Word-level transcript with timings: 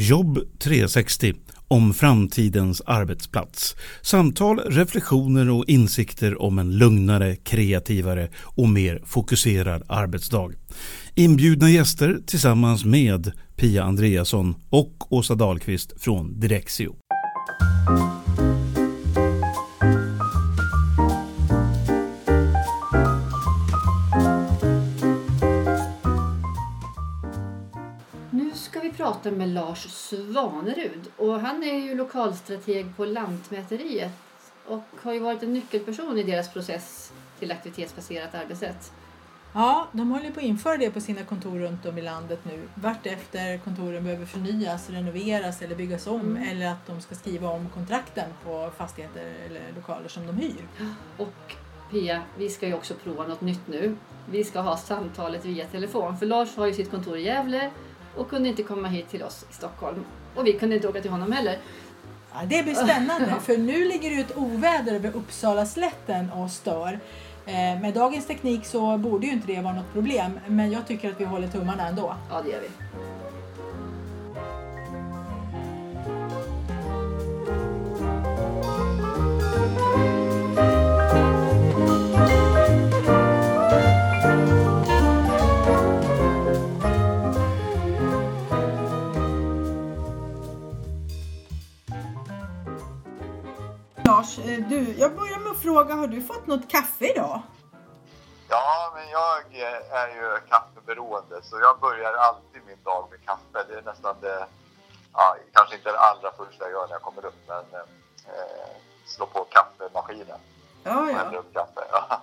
Jobb 0.00 0.38
360 0.58 1.34
om 1.68 1.94
framtidens 1.94 2.82
arbetsplats. 2.86 3.76
Samtal, 4.02 4.58
reflektioner 4.58 5.50
och 5.50 5.64
insikter 5.68 6.42
om 6.42 6.58
en 6.58 6.78
lugnare, 6.78 7.36
kreativare 7.36 8.28
och 8.36 8.68
mer 8.68 9.02
fokuserad 9.04 9.82
arbetsdag. 9.88 10.50
Inbjudna 11.14 11.70
gäster 11.70 12.18
tillsammans 12.26 12.84
med 12.84 13.32
Pia 13.56 13.84
Andreasson 13.84 14.54
och 14.70 15.12
Åsa 15.12 15.34
Dahlqvist 15.34 16.02
från 16.02 16.40
Direxio. 16.40 16.96
Prata 29.18 29.36
med 29.36 29.48
Lars 29.48 29.86
Svanerud. 29.90 31.10
Och 31.16 31.40
han 31.40 31.62
är 31.62 31.78
ju 31.78 31.94
lokalstrateg 31.94 32.96
på 32.96 33.04
Lantmäteriet 33.04 34.12
och 34.66 34.84
har 35.02 35.12
ju 35.12 35.18
varit 35.18 35.42
en 35.42 35.52
nyckelperson 35.52 36.18
i 36.18 36.22
deras 36.22 36.52
process 36.52 37.12
till 37.38 37.52
aktivitetsbaserat 37.52 38.34
arbetssätt. 38.34 38.92
Ja, 39.54 39.88
de 39.92 40.10
håller 40.10 40.30
på 40.30 40.40
att 40.40 40.46
införa 40.46 40.76
det 40.76 40.90
på 40.90 41.00
sina 41.00 41.22
kontor 41.22 41.58
runt 41.58 41.86
om 41.86 41.98
i 41.98 42.02
landet 42.02 42.40
nu. 42.44 42.68
Vart 42.74 43.06
efter 43.06 43.58
kontoren 43.58 44.04
behöver 44.04 44.26
förnyas, 44.26 44.90
renoveras 44.90 45.62
eller 45.62 45.74
byggas 45.74 46.06
om 46.06 46.20
mm. 46.20 46.48
eller 46.48 46.66
att 46.66 46.86
de 46.86 47.00
ska 47.00 47.14
skriva 47.14 47.48
om 47.48 47.68
kontrakten 47.68 48.30
på 48.44 48.70
fastigheter 48.76 49.34
eller 49.46 49.60
lokaler 49.76 50.08
som 50.08 50.26
de 50.26 50.36
hyr. 50.36 50.68
Och 51.16 51.56
Pia, 51.90 52.22
vi 52.36 52.48
ska 52.48 52.66
ju 52.66 52.74
också 52.74 52.94
prova 52.94 53.26
något 53.26 53.40
nytt 53.40 53.68
nu. 53.68 53.96
Vi 54.30 54.44
ska 54.44 54.60
ha 54.60 54.76
samtalet 54.76 55.44
via 55.44 55.66
telefon 55.66 56.18
för 56.18 56.26
Lars 56.26 56.56
har 56.56 56.66
ju 56.66 56.74
sitt 56.74 56.90
kontor 56.90 57.16
i 57.16 57.22
Gävle 57.22 57.70
och 58.18 58.30
kunde 58.30 58.48
inte 58.48 58.62
komma 58.62 58.88
hit 58.88 59.10
till 59.10 59.22
oss 59.22 59.46
i 59.50 59.54
Stockholm. 59.54 60.04
Och 60.34 60.46
vi 60.46 60.52
kunde 60.52 60.76
inte 60.76 60.88
åka 60.88 61.00
till 61.00 61.10
honom 61.10 61.32
heller. 61.32 61.58
Ja, 62.32 62.38
det 62.46 62.62
blir 62.62 62.74
spännande 62.74 63.34
för 63.42 63.56
nu 63.56 63.84
ligger 63.84 64.10
det 64.10 64.20
ett 64.20 64.36
oväder 64.36 64.94
över 64.94 65.16
Uppsala 65.16 65.66
slätten 65.66 66.30
och 66.32 66.50
stör. 66.50 67.00
Eh, 67.46 67.80
med 67.80 67.94
dagens 67.94 68.26
teknik 68.26 68.66
så 68.66 68.98
borde 68.98 69.26
ju 69.26 69.32
inte 69.32 69.46
det 69.46 69.60
vara 69.60 69.74
något 69.74 69.92
problem 69.92 70.40
men 70.46 70.72
jag 70.72 70.86
tycker 70.86 71.10
att 71.10 71.20
vi 71.20 71.24
håller 71.24 71.48
tummarna 71.48 71.88
ändå. 71.88 72.14
Ja, 72.30 72.42
det 72.44 72.50
gör 72.50 72.60
vi. 72.60 72.68
Du, 94.60 94.94
jag 94.98 95.16
börjar 95.16 95.38
med 95.38 95.52
att 95.52 95.62
fråga, 95.62 95.94
har 95.94 96.06
du 96.06 96.22
fått 96.22 96.46
något 96.46 96.68
kaffe 96.68 97.10
idag? 97.12 97.42
Ja, 98.48 98.92
men 98.94 99.08
jag 99.10 99.62
är 100.00 100.08
ju 100.08 100.40
kaffeberoende 100.48 101.42
så 101.42 101.60
jag 101.60 101.80
börjar 101.80 102.12
alltid 102.12 102.60
min 102.66 102.82
dag 102.84 103.08
med 103.10 103.24
kaffe. 103.24 103.66
Det 103.68 103.78
är 103.78 103.82
nästan 103.82 104.16
det, 104.20 104.46
ja, 105.12 105.36
kanske 105.52 105.76
inte 105.76 105.92
det 105.92 105.98
allra 105.98 106.32
första 106.32 106.64
jag 106.64 106.70
gör 106.70 106.86
när 106.86 106.94
jag 106.94 107.02
kommer 107.02 107.24
upp, 107.26 107.40
men 107.48 107.80
eh, 107.80 108.68
slå 109.06 109.26
på 109.26 109.44
kaffemaskinen. 109.44 110.40
Ja, 110.84 111.10
ja. 111.10 111.38
Upp 111.38 111.54
kaffe. 111.54 111.80
ja. 111.92 112.22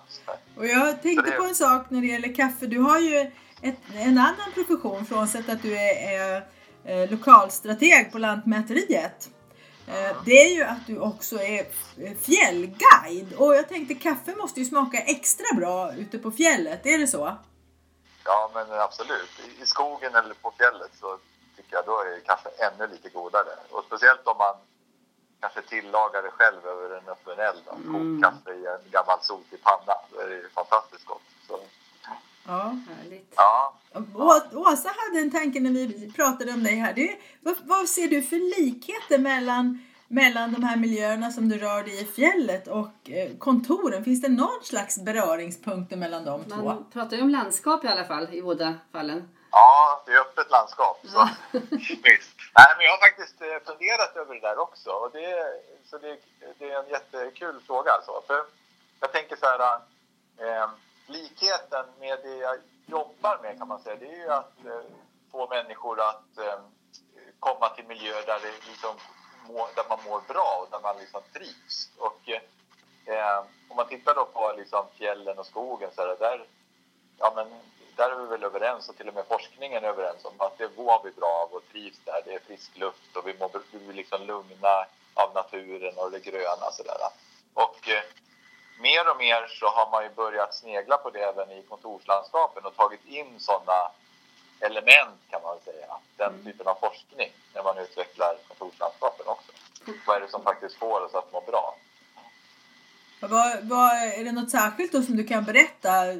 Och 0.56 0.66
jag 0.66 1.02
tänkte 1.02 1.30
det... 1.30 1.36
på 1.36 1.44
en 1.44 1.54
sak 1.54 1.90
när 1.90 2.00
det 2.00 2.06
gäller 2.06 2.34
kaffe. 2.34 2.66
Du 2.66 2.78
har 2.78 2.98
ju 2.98 3.32
ett, 3.62 3.78
en 3.94 4.18
annan 4.18 4.52
profession 4.54 5.06
frånsett 5.06 5.48
att 5.48 5.62
du 5.62 5.76
är, 5.76 6.12
är, 6.12 6.46
är 6.84 7.02
eh, 7.02 7.10
lokalstrateg 7.10 8.12
på 8.12 8.18
Lantmäteriet. 8.18 9.30
Eh, 9.88 10.16
det 10.24 10.44
är 10.44 10.54
ju 10.54 10.62
att 10.64 10.86
du 10.86 10.98
också 10.98 11.36
är 11.40 11.66
eh, 11.98 12.16
fjällguide 12.16 13.32
och 13.38 13.54
jag 13.54 13.68
tänkte 13.68 13.94
kaffe 13.94 14.36
måste 14.36 14.60
ju 14.60 14.66
smaka 14.66 14.98
extra 14.98 15.56
bra 15.56 15.94
ute 15.94 16.18
på 16.18 16.30
fjället, 16.30 16.86
är 16.86 16.98
det 16.98 17.06
så? 17.06 17.36
Ja 18.24 18.50
men 18.54 18.80
absolut. 18.80 19.30
I 19.62 19.66
skogen 19.66 20.14
eller 20.14 20.34
på 20.34 20.52
fjället 20.58 20.90
så 21.00 21.18
tycker 21.56 21.76
jag 21.76 21.86
då 21.86 22.00
är 22.00 22.20
kaffe 22.20 22.48
ännu 22.48 22.86
lite 22.86 23.08
godare. 23.08 23.54
Och 23.70 23.84
speciellt 23.84 24.26
om 24.26 24.38
man 24.38 24.54
kanske 25.40 25.62
tillagar 25.62 26.22
det 26.22 26.30
själv 26.30 26.66
över 26.66 26.96
en 26.96 27.08
öppen 27.08 27.38
eld. 27.38 27.62
Mm. 27.70 27.92
Kokkaffe 27.92 28.50
i 28.54 28.66
en 28.66 28.90
gammal 28.90 29.18
sotig 29.22 29.62
panna. 29.62 29.94
Då 30.10 30.18
är 30.20 30.28
ju 30.28 30.48
fantastiskt 30.48 31.06
gott. 31.06 31.22
Så. 31.48 31.60
Ja, 32.46 32.78
härligt. 32.88 33.32
Ja. 33.36 33.74
Åsa 34.52 34.88
hade 34.96 35.20
en 35.20 35.30
tanke 35.30 35.60
när 35.60 35.70
vi 35.70 36.12
pratade 36.12 36.52
om 36.52 36.62
dig 36.62 36.74
här. 36.74 36.92
Det, 36.94 37.16
vad, 37.40 37.56
vad, 37.64 37.88
ser 37.88 38.08
du 38.08 38.22
för 38.22 38.60
likheter 38.60 39.18
mellan, 39.18 39.86
mellan 40.08 40.52
de 40.52 40.62
här 40.64 40.76
miljöerna 40.76 41.30
som 41.30 41.48
du 41.48 41.58
rör 41.58 41.82
dig 41.82 42.02
i 42.02 42.04
fjället 42.04 42.68
och 42.68 43.10
eh, 43.10 43.36
kontoren? 43.38 44.04
Finns 44.04 44.22
det 44.22 44.28
någon 44.28 44.62
slags 44.62 44.98
beröringspunkter 44.98 45.96
mellan 45.96 46.24
de 46.24 46.40
Man 46.40 46.50
två? 46.50 46.64
Man 46.64 46.90
pratar 46.92 47.16
ju 47.16 47.22
om 47.22 47.30
landskap 47.30 47.84
i 47.84 47.88
alla 47.88 48.04
fall, 48.04 48.34
i 48.34 48.42
båda 48.42 48.74
fallen. 48.92 49.28
Ja, 49.50 50.02
det 50.06 50.12
är 50.12 50.20
öppet 50.20 50.50
landskap. 50.50 51.00
Så. 51.02 51.16
Ja. 51.16 51.28
Nej, 52.58 52.70
men 52.76 52.84
jag 52.86 52.90
har 52.90 53.08
faktiskt 53.08 53.42
eh, 53.42 53.58
funderat 53.66 54.16
över 54.16 54.34
det 54.34 54.40
där 54.40 54.58
också. 54.58 54.90
Och 54.90 55.10
det, 55.12 55.28
så 55.90 55.98
det, 55.98 56.16
det 56.58 56.70
är 56.70 56.82
en 56.82 56.90
jättekul 56.90 57.60
fråga. 57.66 57.90
Alltså. 57.92 58.22
För 58.26 58.44
jag 59.00 59.12
tänker 59.12 59.36
så 59.36 59.46
här... 59.46 59.60
Eh, 60.38 60.68
likheten 61.06 61.86
med 62.00 62.18
det 62.22 62.36
jag 62.36 62.56
jobbar 62.86 63.38
med 63.42 63.58
kan 63.58 63.68
man 63.68 63.82
säga, 63.82 63.96
det 63.96 64.06
är 64.06 64.16
ju 64.16 64.30
att 64.30 64.64
eh, 64.64 64.80
få 65.32 65.48
människor 65.48 66.00
att 66.00 66.38
eh, 66.38 66.60
komma 67.40 67.68
till 67.68 67.86
miljöer 67.86 68.26
där, 68.26 68.40
det 68.42 68.68
liksom 68.68 68.96
må, 69.48 69.68
där 69.76 69.84
man 69.88 69.98
mår 70.04 70.20
bra 70.28 70.60
och 70.62 70.68
där 70.70 70.80
man 70.80 70.98
liksom 70.98 71.22
trivs. 71.32 71.90
Och, 71.98 72.28
eh, 72.28 72.42
eh 73.14 73.44
om 73.68 73.76
man 73.76 73.88
tittar 73.88 74.14
då 74.14 74.24
på 74.24 74.54
liksom 74.56 74.86
fjällen 74.94 75.38
och 75.38 75.46
skogen 75.46 75.90
så 75.94 76.02
här, 76.02 76.16
där, 76.16 76.46
ja, 77.18 77.32
men, 77.36 77.48
där 77.96 78.10
är 78.10 78.16
vi 78.16 78.26
väl 78.26 78.44
överens 78.44 78.88
och 78.88 78.96
till 78.96 79.08
och 79.08 79.14
med 79.14 79.26
forskningen 79.26 79.84
är 79.84 79.88
överens 79.88 80.24
om 80.24 80.40
att 80.40 80.58
det 80.58 80.76
mår 80.76 81.00
vi 81.04 81.10
bra 81.10 81.46
av 81.46 81.54
och 81.54 81.68
trivs 81.72 82.00
där. 82.04 82.22
Det 82.24 82.34
är 82.34 82.38
frisk 82.38 82.76
luft 82.76 83.16
och 83.16 83.28
vi, 83.28 83.38
mår, 83.38 83.50
vi 83.72 83.92
liksom 83.92 84.22
lugna 84.22 84.86
av 85.14 85.34
naturen 85.34 85.94
och 85.96 86.10
det 86.10 86.20
gröna. 86.20 86.70
Så 86.72 86.82
där. 86.82 86.96
Och 87.54 87.88
eh, 87.88 88.02
mer 88.78 89.10
och 89.10 89.16
mer 89.16 89.46
så 89.60 89.66
har 89.66 89.90
man 89.90 90.02
ju 90.02 90.10
börjat 90.10 90.54
snegla 90.54 90.96
på 90.96 91.10
det 91.10 91.20
även 91.20 91.50
i 91.50 91.62
kontorslandskapen 91.62 92.64
och 92.64 92.76
tagit 92.76 93.04
in 93.06 93.40
sådana 93.40 93.90
element 94.60 95.20
kan 95.30 95.42
man 95.42 95.60
säga, 95.64 95.86
den 96.16 96.32
mm. 96.32 96.44
typen 96.44 96.66
av 96.66 96.74
forskning 96.74 97.30
när 97.54 97.62
man 97.62 97.78
utvecklar 97.78 98.36
kontorslandskapen 98.48 99.26
också. 99.26 99.52
Vad 100.06 100.16
är 100.16 100.20
det 100.20 100.28
som 100.28 100.42
faktiskt 100.42 100.76
får 100.76 101.00
oss 101.00 101.14
att 101.14 101.32
må 101.32 101.40
bra? 101.40 101.74
Vad, 103.20 103.68
vad, 103.68 103.92
är 103.92 104.24
det 104.24 104.32
något 104.32 104.50
särskilt 104.50 104.92
då 104.92 105.02
som 105.02 105.16
du 105.16 105.24
kan 105.24 105.44
berätta 105.44 106.12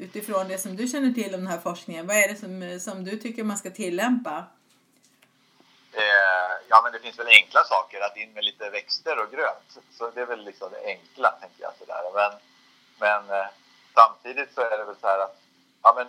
utifrån 0.00 0.48
det 0.48 0.58
som 0.58 0.76
du 0.76 0.88
känner 0.88 1.12
till 1.12 1.34
om 1.34 1.40
den 1.40 1.46
här 1.46 1.58
forskningen? 1.58 2.06
Vad 2.06 2.16
är 2.16 2.28
det 2.28 2.36
som, 2.36 2.80
som 2.80 3.04
du 3.04 3.16
tycker 3.16 3.44
man 3.44 3.56
ska 3.56 3.70
tillämpa? 3.70 4.44
Eh, 5.92 6.53
ja, 6.74 6.80
men 6.82 6.92
det 6.92 6.98
finns 6.98 7.18
väl 7.18 7.36
enkla 7.40 7.64
saker, 7.64 8.00
att 8.00 8.16
in 8.16 8.32
med 8.32 8.44
lite 8.44 8.70
växter 8.70 9.18
och 9.18 9.30
grönt. 9.30 9.70
Så 9.98 10.10
det 10.10 10.20
är 10.20 10.26
väl 10.26 10.44
liksom 10.44 10.70
det 10.70 10.86
enkla, 10.86 11.30
tänker 11.30 11.62
jag. 11.62 11.72
Sådär. 11.78 12.02
Men, 12.14 12.32
men 12.98 13.38
eh, 13.38 13.46
samtidigt 13.94 14.54
så 14.54 14.60
är 14.60 14.78
det 14.78 14.84
väl 14.84 14.96
så 15.00 15.06
här 15.06 15.18
att 15.18 15.36
ja, 15.82 15.92
men, 15.96 16.06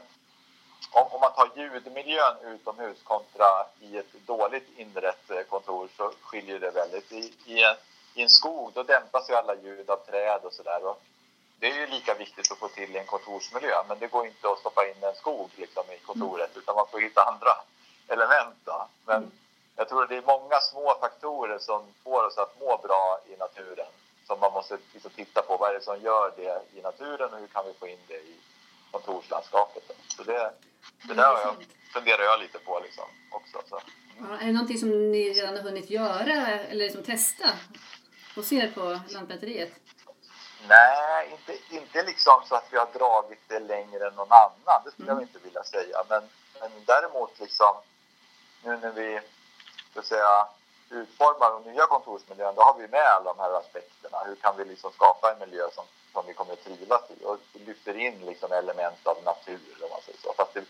om, 0.92 1.08
om 1.12 1.22
man 1.22 1.34
tar 1.34 1.50
ljudmiljön 1.56 2.36
utomhus 2.44 2.98
kontra 3.04 3.48
i 3.80 3.98
ett 3.98 4.14
dåligt 4.26 4.70
inrett 4.78 5.32
eh, 5.32 5.42
kontor 5.42 5.90
så 5.98 6.12
skiljer 6.22 6.60
det 6.60 6.72
väldigt. 6.72 7.12
I, 7.12 7.34
i, 7.46 7.64
en, 7.64 7.76
I 8.14 8.22
en 8.24 8.30
skog 8.30 8.72
då 8.74 8.84
dämpas 8.84 9.30
ju 9.30 9.34
alla 9.34 9.56
ljud 9.56 9.90
av 9.90 9.98
träd 9.98 10.42
och 10.44 10.54
sådär. 10.54 10.96
Det 11.60 11.72
är 11.72 11.76
ju 11.76 11.88
lika 11.88 12.14
viktigt 12.14 12.52
att 12.52 12.58
få 12.58 12.68
till 12.68 12.96
i 12.96 13.00
en 13.00 13.06
kontorsmiljö, 13.06 13.84
men 13.88 14.00
det 14.00 14.08
går 14.08 14.26
inte 14.28 14.50
att 14.50 14.60
stoppa 14.60 14.88
in 14.88 15.04
en 15.04 15.16
skog 15.16 15.50
liksom, 15.56 15.84
i 15.92 15.98
kontoret, 15.98 16.58
utan 16.58 16.76
man 16.76 16.88
får 16.88 17.00
hitta 17.00 17.22
andra 17.24 17.54
element. 18.08 18.56
Då. 18.66 18.88
Men, 19.06 19.18
mm 19.18 19.32
jag 19.76 19.90
tror 19.90 20.08
det 20.08 20.18
är 20.18 20.22
många 20.22 20.60
små 20.60 20.98
faktorer 21.02 21.60
som 21.60 21.94
får 22.04 22.24
oss 22.24 22.38
att 22.38 22.60
må 22.60 22.78
bra 22.78 23.20
i 23.26 23.38
naturen 23.38 23.88
som 24.28 24.40
man 24.40 24.54
måste 24.54 24.78
liksom 24.94 25.12
titta 25.12 25.42
på. 25.42 25.58
Vad 25.58 25.70
är 25.70 25.74
det 25.74 25.82
som 25.82 26.02
gör 26.02 26.34
det 26.36 26.80
i 26.80 26.82
naturen 26.82 27.34
och 27.34 27.40
hur 27.40 27.48
kan 27.48 27.66
vi 27.66 27.74
få 27.74 27.88
in 27.88 28.00
det 28.08 28.14
i 28.18 28.40
kontorslandskapet? 28.92 29.84
Så 30.08 30.24
det, 30.24 30.52
det 31.08 31.14
där 31.14 31.24
har 31.24 31.42
jag, 31.42 31.56
funderar 31.94 32.24
jag 32.24 32.40
lite 32.40 32.60
på 32.60 32.80
liksom 32.80 33.04
också. 33.32 33.62
Så. 33.70 33.82
Ja, 34.20 34.38
är 34.38 34.46
det 34.46 34.52
någonting 34.52 34.78
som 34.78 35.12
ni 35.12 35.34
redan 35.34 35.56
har 35.56 35.64
hunnit 35.64 35.90
göra 35.90 36.60
eller 36.60 36.86
liksom 36.86 37.04
testa 37.04 37.50
hos 38.36 38.54
er 38.54 38.72
på 38.76 39.00
Lantmäteriet? 39.10 39.74
Nej, 40.68 41.32
inte, 41.32 41.76
inte 41.76 42.04
liksom 42.04 42.42
så 42.46 42.56
att 42.56 42.68
vi 42.72 42.78
har 42.78 42.90
dragit 42.94 43.42
det 43.48 43.60
längre 43.60 44.08
än 44.08 44.14
någon 44.14 44.32
annan. 44.32 44.82
Det 44.86 44.92
skulle 44.92 45.12
mm. 45.12 45.22
jag 45.22 45.30
inte 45.30 45.40
vilja 45.40 45.64
säga. 45.64 46.04
Men, 46.10 46.24
men 46.60 46.72
däremot 46.86 47.40
liksom 47.40 47.76
nu 48.64 48.78
när 48.78 48.92
vi 48.92 49.20
så 49.96 50.00
att 50.00 50.06
säga, 50.06 50.48
utformar 50.90 51.52
de 51.52 51.72
nya 51.72 51.86
kontorsmiljön, 51.86 52.56
då 52.56 52.62
har 52.62 52.76
vi 52.80 52.88
med 52.88 53.08
alla 53.08 53.34
de 53.34 53.40
här 53.40 53.54
aspekterna. 53.60 54.18
Hur 54.26 54.36
kan 54.36 54.58
vi 54.58 54.66
liksom 54.66 54.92
skapa 54.92 55.32
en 55.32 55.40
miljö 55.40 55.70
som, 55.76 55.86
som 56.14 56.24
vi 56.28 56.34
kommer 56.34 56.54
att 56.54 56.64
trivas 56.64 57.02
i? 57.10 57.26
Och 57.26 57.38
lyfter 57.54 57.98
in 57.98 58.26
liksom 58.26 58.52
element 58.52 59.08
av 59.08 59.24
natur, 59.24 59.78
om 59.84 59.90
man 59.90 60.02
säger 60.02 60.20
så. 60.20 60.34
Fast 60.38 60.54
det, 60.54 60.64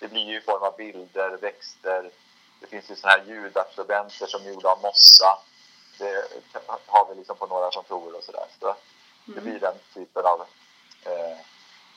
det 0.00 0.08
blir 0.08 0.24
ju 0.24 0.36
i 0.36 0.40
form 0.40 0.62
av 0.62 0.76
bilder, 0.76 1.36
växter, 1.36 2.10
det 2.60 2.66
finns 2.66 2.90
ju 2.90 2.96
sådana 2.96 3.16
här 3.16 3.24
ljudabsorbenter 3.26 4.26
som 4.26 4.42
är 4.42 4.50
gjorda 4.50 4.68
av 4.68 4.82
mossa. 4.82 5.38
Det 5.98 6.28
har 6.86 7.08
vi 7.08 7.14
liksom 7.14 7.36
på 7.36 7.46
några 7.46 7.70
kontor 7.70 8.16
och 8.16 8.24
sådär. 8.24 8.46
Så 8.60 8.76
det 9.24 9.32
mm. 9.32 9.44
blir 9.44 9.60
den 9.60 9.74
typen 9.94 10.26
av 10.26 10.40
eh, 11.04 11.38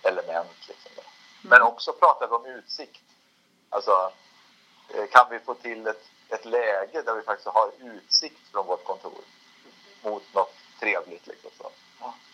element. 0.04 0.68
Liksom 0.68 0.92
mm. 0.92 1.06
Men 1.42 1.62
också 1.62 1.94
pratar 1.94 2.27
vi 2.27 2.36
om 2.36 2.45
utsikt. 2.45 3.01
Alltså, 3.69 4.12
eh, 4.95 5.06
kan 5.10 5.27
vi 5.30 5.39
få 5.39 5.54
till 5.54 5.88
ett, 5.88 6.04
ett 6.30 6.46
läge 6.46 7.02
där 7.02 7.16
vi 7.16 7.22
faktiskt 7.22 7.48
har 7.48 7.72
utsikt 7.84 8.52
från 8.52 8.68
vårt 8.68 8.84
kontor 8.84 9.22
mot 10.04 10.34
något 10.34 10.56
trevligt. 10.80 11.28
Liksom 11.28 11.52
så. 11.58 11.72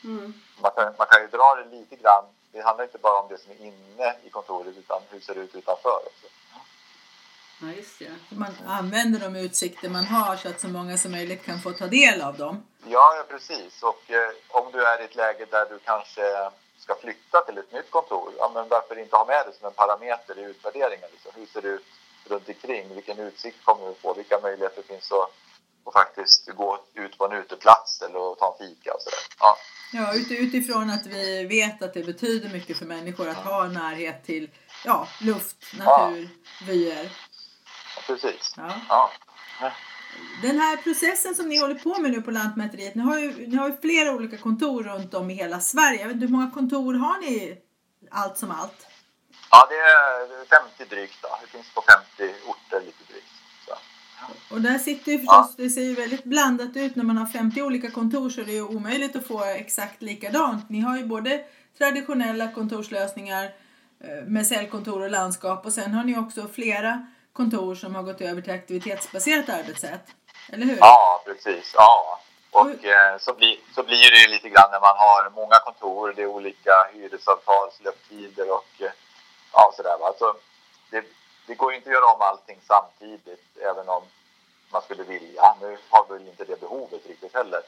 Mm. 0.03 0.33
Man, 0.61 0.71
kan, 0.75 0.93
man 0.97 1.07
kan 1.07 1.21
ju 1.21 1.27
dra 1.27 1.55
det 1.55 1.77
lite 1.77 1.95
grann. 1.95 2.23
Det 2.51 2.61
handlar 2.61 2.83
inte 2.83 2.97
bara 2.97 3.19
om 3.19 3.27
det 3.29 3.37
som 3.37 3.51
är 3.51 3.61
inne 3.61 4.15
i 4.23 4.29
kontoret 4.29 4.77
utan 4.77 5.01
hur 5.09 5.19
det 5.19 5.25
ser 5.25 5.37
ut 5.37 5.55
utanför 5.55 5.99
också. 6.05 6.27
Ja, 7.61 7.67
just 7.67 7.99
det. 7.99 8.11
Man 8.29 8.53
använder 8.67 9.19
de 9.19 9.35
utsikter 9.35 9.89
man 9.89 10.05
har 10.05 10.35
så 10.35 10.49
att 10.49 10.59
så 10.59 10.67
många 10.67 10.97
som 10.97 11.11
möjligt 11.11 11.45
kan 11.45 11.59
få 11.59 11.71
ta 11.71 11.87
del 11.87 12.21
av 12.21 12.37
dem. 12.37 12.65
Ja, 12.83 13.15
ja 13.17 13.23
precis. 13.29 13.83
Och 13.83 14.11
eh, 14.11 14.29
om 14.47 14.71
du 14.71 14.85
är 14.85 15.01
i 15.01 15.03
ett 15.03 15.15
läge 15.15 15.45
där 15.51 15.65
du 15.69 15.79
kanske 15.79 16.51
ska 16.77 16.95
flytta 16.95 17.41
till 17.41 17.57
ett 17.57 17.71
nytt 17.71 17.91
kontor, 17.91 18.33
ja, 18.37 18.51
men 18.53 18.67
varför 18.67 18.99
inte 18.99 19.15
ha 19.15 19.25
med 19.25 19.43
det 19.47 19.53
som 19.53 19.67
en 19.67 19.73
parameter 19.73 20.39
i 20.39 20.41
utvärderingen? 20.41 21.09
Liksom. 21.11 21.31
Hur 21.35 21.45
ser 21.45 21.61
det 21.61 21.67
ut 21.67 21.85
runt 22.29 22.49
omkring? 22.49 22.95
Vilken 22.95 23.19
utsikt 23.19 23.65
kommer 23.65 23.87
du 23.87 23.93
få? 23.93 24.13
Vilka 24.13 24.39
möjligheter 24.39 24.83
finns 24.83 25.11
att, 25.11 25.31
att 25.85 25.93
faktiskt 25.93 26.49
gå 26.55 26.79
ut 26.93 27.17
på 27.17 27.25
en 27.25 27.31
uteplats 27.31 28.01
eller 28.01 28.35
ta 28.35 28.57
en 28.59 28.67
fika 28.67 28.93
och 28.93 29.01
sådär? 29.01 29.19
Ja. 29.39 29.57
Ja, 29.93 30.13
utifrån 30.29 30.89
att 30.89 31.05
vi 31.05 31.45
vet 31.45 31.81
att 31.83 31.93
det 31.93 32.03
betyder 32.03 32.49
mycket 32.49 32.77
för 32.77 32.85
människor 32.85 33.29
att 33.29 33.37
ha 33.37 33.67
närhet 33.67 34.25
till 34.25 34.49
ja, 34.85 35.07
luft, 35.21 35.57
natur, 35.77 36.21
ja. 36.21 36.65
vyer 36.67 37.11
precis. 38.07 38.53
Ja. 38.57 38.71
ja. 38.89 39.11
Den 40.41 40.59
här 40.59 40.77
processen 40.77 41.35
som 41.35 41.49
ni 41.49 41.57
håller 41.57 41.75
på 41.75 42.01
med 42.01 42.11
nu 42.11 42.21
på 42.21 42.31
Lantmäteriet, 42.31 42.95
ni 42.95 43.01
har 43.01 43.19
ju, 43.19 43.47
ni 43.47 43.55
har 43.55 43.69
ju 43.69 43.77
flera 43.77 44.11
olika 44.11 44.37
kontor 44.37 44.83
runt 44.83 45.13
om 45.13 45.29
i 45.29 45.33
hela 45.33 45.59
Sverige. 45.59 46.07
Hur 46.07 46.27
många 46.27 46.51
kontor 46.51 46.93
har 46.93 47.21
ni 47.21 47.57
allt 48.11 48.37
som 48.37 48.51
allt? 48.51 48.87
Ja, 49.51 49.67
det 49.69 49.75
är 49.75 50.45
50 50.77 50.95
drygt. 50.95 51.21
Då. 51.21 51.29
Det 51.41 51.47
finns 51.47 51.73
på 51.73 51.83
50 52.17 52.35
orter 52.45 52.85
lite 52.85 53.03
drygt. 53.11 53.27
Så. 53.65 53.75
Och 54.55 54.61
där 54.61 54.77
sitter 54.77 55.11
ju 55.11 55.17
förstås, 55.17 55.53
ja. 55.57 55.63
det 55.63 55.69
ser 55.69 55.81
ju 55.81 55.95
väldigt 55.95 56.23
blandat 56.23 56.75
ut 56.75 56.95
när 56.95 57.03
man 57.03 57.17
har 57.17 57.25
50 57.25 57.61
olika 57.61 57.91
kontor 57.91 58.29
så 58.29 58.41
det 58.41 58.51
är 58.51 58.55
ju 58.55 58.67
omöjligt 58.67 59.15
att 59.15 59.27
få 59.27 59.43
exakt 59.43 60.01
likadant. 60.01 60.69
Ni 60.69 60.79
har 60.79 60.97
ju 60.97 61.05
både 61.05 61.43
traditionella 61.77 62.51
kontorslösningar 62.51 63.43
eh, 64.03 64.23
med 64.27 64.47
cellkontor 64.47 65.01
och 65.01 65.11
landskap 65.11 65.65
och 65.65 65.73
sen 65.73 65.93
har 65.93 66.03
ni 66.03 66.17
också 66.17 66.47
flera 66.47 67.07
kontor 67.33 67.75
som 67.75 67.95
har 67.95 68.03
gått 68.03 68.21
över 68.21 68.41
till 68.41 68.53
aktivitetsbaserat 68.53 69.49
arbetssätt. 69.49 70.05
Eller 70.49 70.65
hur? 70.65 70.77
Ja, 70.77 71.23
precis. 71.25 71.73
Ja. 71.75 72.21
Och 72.51 72.85
eh, 72.85 73.17
så, 73.19 73.33
blir, 73.33 73.57
så 73.75 73.83
blir 73.83 74.11
det 74.11 74.17
ju 74.17 74.27
lite 74.27 74.49
grann 74.49 74.69
när 74.71 74.79
man 74.79 74.97
har 74.97 75.29
många 75.29 75.55
kontor, 75.65 76.13
det 76.15 76.21
är 76.21 76.27
olika 76.27 76.71
hyresavtalslöptider 76.93 78.51
och 78.51 78.69
eh, 78.79 78.91
ja, 79.55 79.73
sådär. 79.75 79.97
Va? 79.97 80.13
Så 80.19 80.35
det, 80.91 81.03
det 81.47 81.55
går 81.55 81.71
ju 81.71 81.77
inte 81.77 81.89
att 81.89 81.93
göra 81.93 82.13
om 82.13 82.21
allting 82.21 82.59
samtidigt, 82.67 83.57
även 83.61 83.89
om 83.89 84.03
man 84.71 84.81
skulle 84.81 85.03
vilja. 85.03 85.55
Nu 85.61 85.77
har 85.89 86.05
vi 86.09 86.29
inte 86.29 86.45
det 86.45 86.59
behovet 86.59 87.05
riktigt 87.05 87.33
heller. 87.33 87.61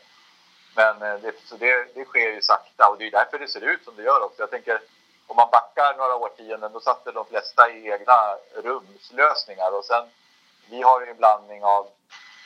Men 0.75 1.01
eh, 1.01 1.19
det, 1.21 1.33
så 1.45 1.55
det, 1.55 1.95
det 1.95 2.05
sker 2.05 2.29
ju 2.29 2.41
sakta 2.41 2.89
och 2.89 2.97
det 2.97 3.07
är 3.07 3.11
därför 3.11 3.39
det 3.39 3.47
ser 3.47 3.61
ut 3.61 3.83
som 3.83 3.95
det 3.95 4.03
gör 4.03 4.23
också. 4.23 4.41
Jag 4.41 4.49
tänker, 4.49 4.81
om 5.27 5.35
man 5.35 5.49
backar 5.51 5.97
några 5.97 6.15
årtionden 6.15 6.73
då 6.73 6.79
satte 6.79 7.11
de 7.11 7.25
flesta 7.25 7.69
i 7.69 7.89
egna 7.91 8.37
rumslösningar 8.55 9.71
och 9.77 9.85
sen 9.85 10.09
vi 10.69 10.81
har 10.81 11.01
ju 11.01 11.07
en 11.07 11.17
blandning 11.17 11.63
av 11.63 11.87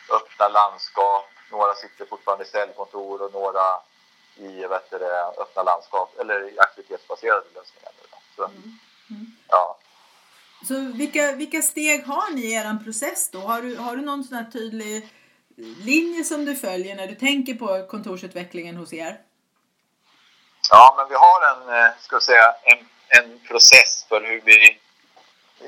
öppna 0.09 0.47
landskap, 0.47 1.25
några 1.51 1.73
sitter 1.73 2.05
fortfarande 2.05 2.43
i 2.43 2.47
cellkontor 2.47 3.21
och 3.21 3.33
några 3.33 3.81
i 4.35 4.67
vet 4.67 4.89
du, 4.89 5.05
öppna 5.41 5.63
landskap 5.63 6.19
eller 6.19 6.49
i 6.49 6.59
aktivitetsbaserade 6.59 7.45
lösningar. 7.55 7.91
Så, 8.35 8.43
mm. 8.43 8.79
Mm. 9.11 9.31
Ja. 9.47 9.77
Så 10.67 10.79
vilka, 10.97 11.31
vilka 11.31 11.61
steg 11.61 12.05
har 12.05 12.35
ni 12.35 12.41
i 12.41 12.53
er 12.53 12.83
process 12.83 13.29
då? 13.31 13.39
Har 13.39 13.61
du, 13.61 13.75
har 13.75 13.95
du 13.95 14.01
någon 14.01 14.23
sån 14.23 14.37
här 14.37 14.51
tydlig 14.51 15.09
linje 15.85 16.23
som 16.23 16.45
du 16.45 16.55
följer 16.55 16.95
när 16.95 17.07
du 17.07 17.15
tänker 17.15 17.53
på 17.53 17.87
kontorsutvecklingen 17.87 18.75
hos 18.75 18.93
er? 18.93 19.21
Ja, 20.69 20.93
men 20.97 21.07
vi 21.09 21.15
har 21.15 21.39
en, 21.51 21.85
eh, 21.85 21.91
ska 21.99 22.19
säga, 22.19 22.55
en, 22.63 22.79
en 23.07 23.39
process 23.39 24.05
för 24.09 24.21
hur 24.21 24.41
vi 24.45 24.79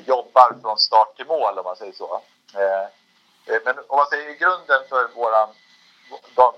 jobbar 0.05 0.61
från 0.61 0.77
start 0.77 1.15
till 1.15 1.25
mål 1.25 1.57
om 1.59 1.63
man 1.63 1.75
säger 1.75 1.93
så. 1.93 2.21
Eh, 2.55 2.83
eh, 3.55 3.61
men 3.65 3.75
om 3.87 3.97
man 3.97 4.07
säger 4.07 4.29
i 4.29 4.37
grunden 4.37 4.81
för 4.89 5.07
våran, 5.15 5.49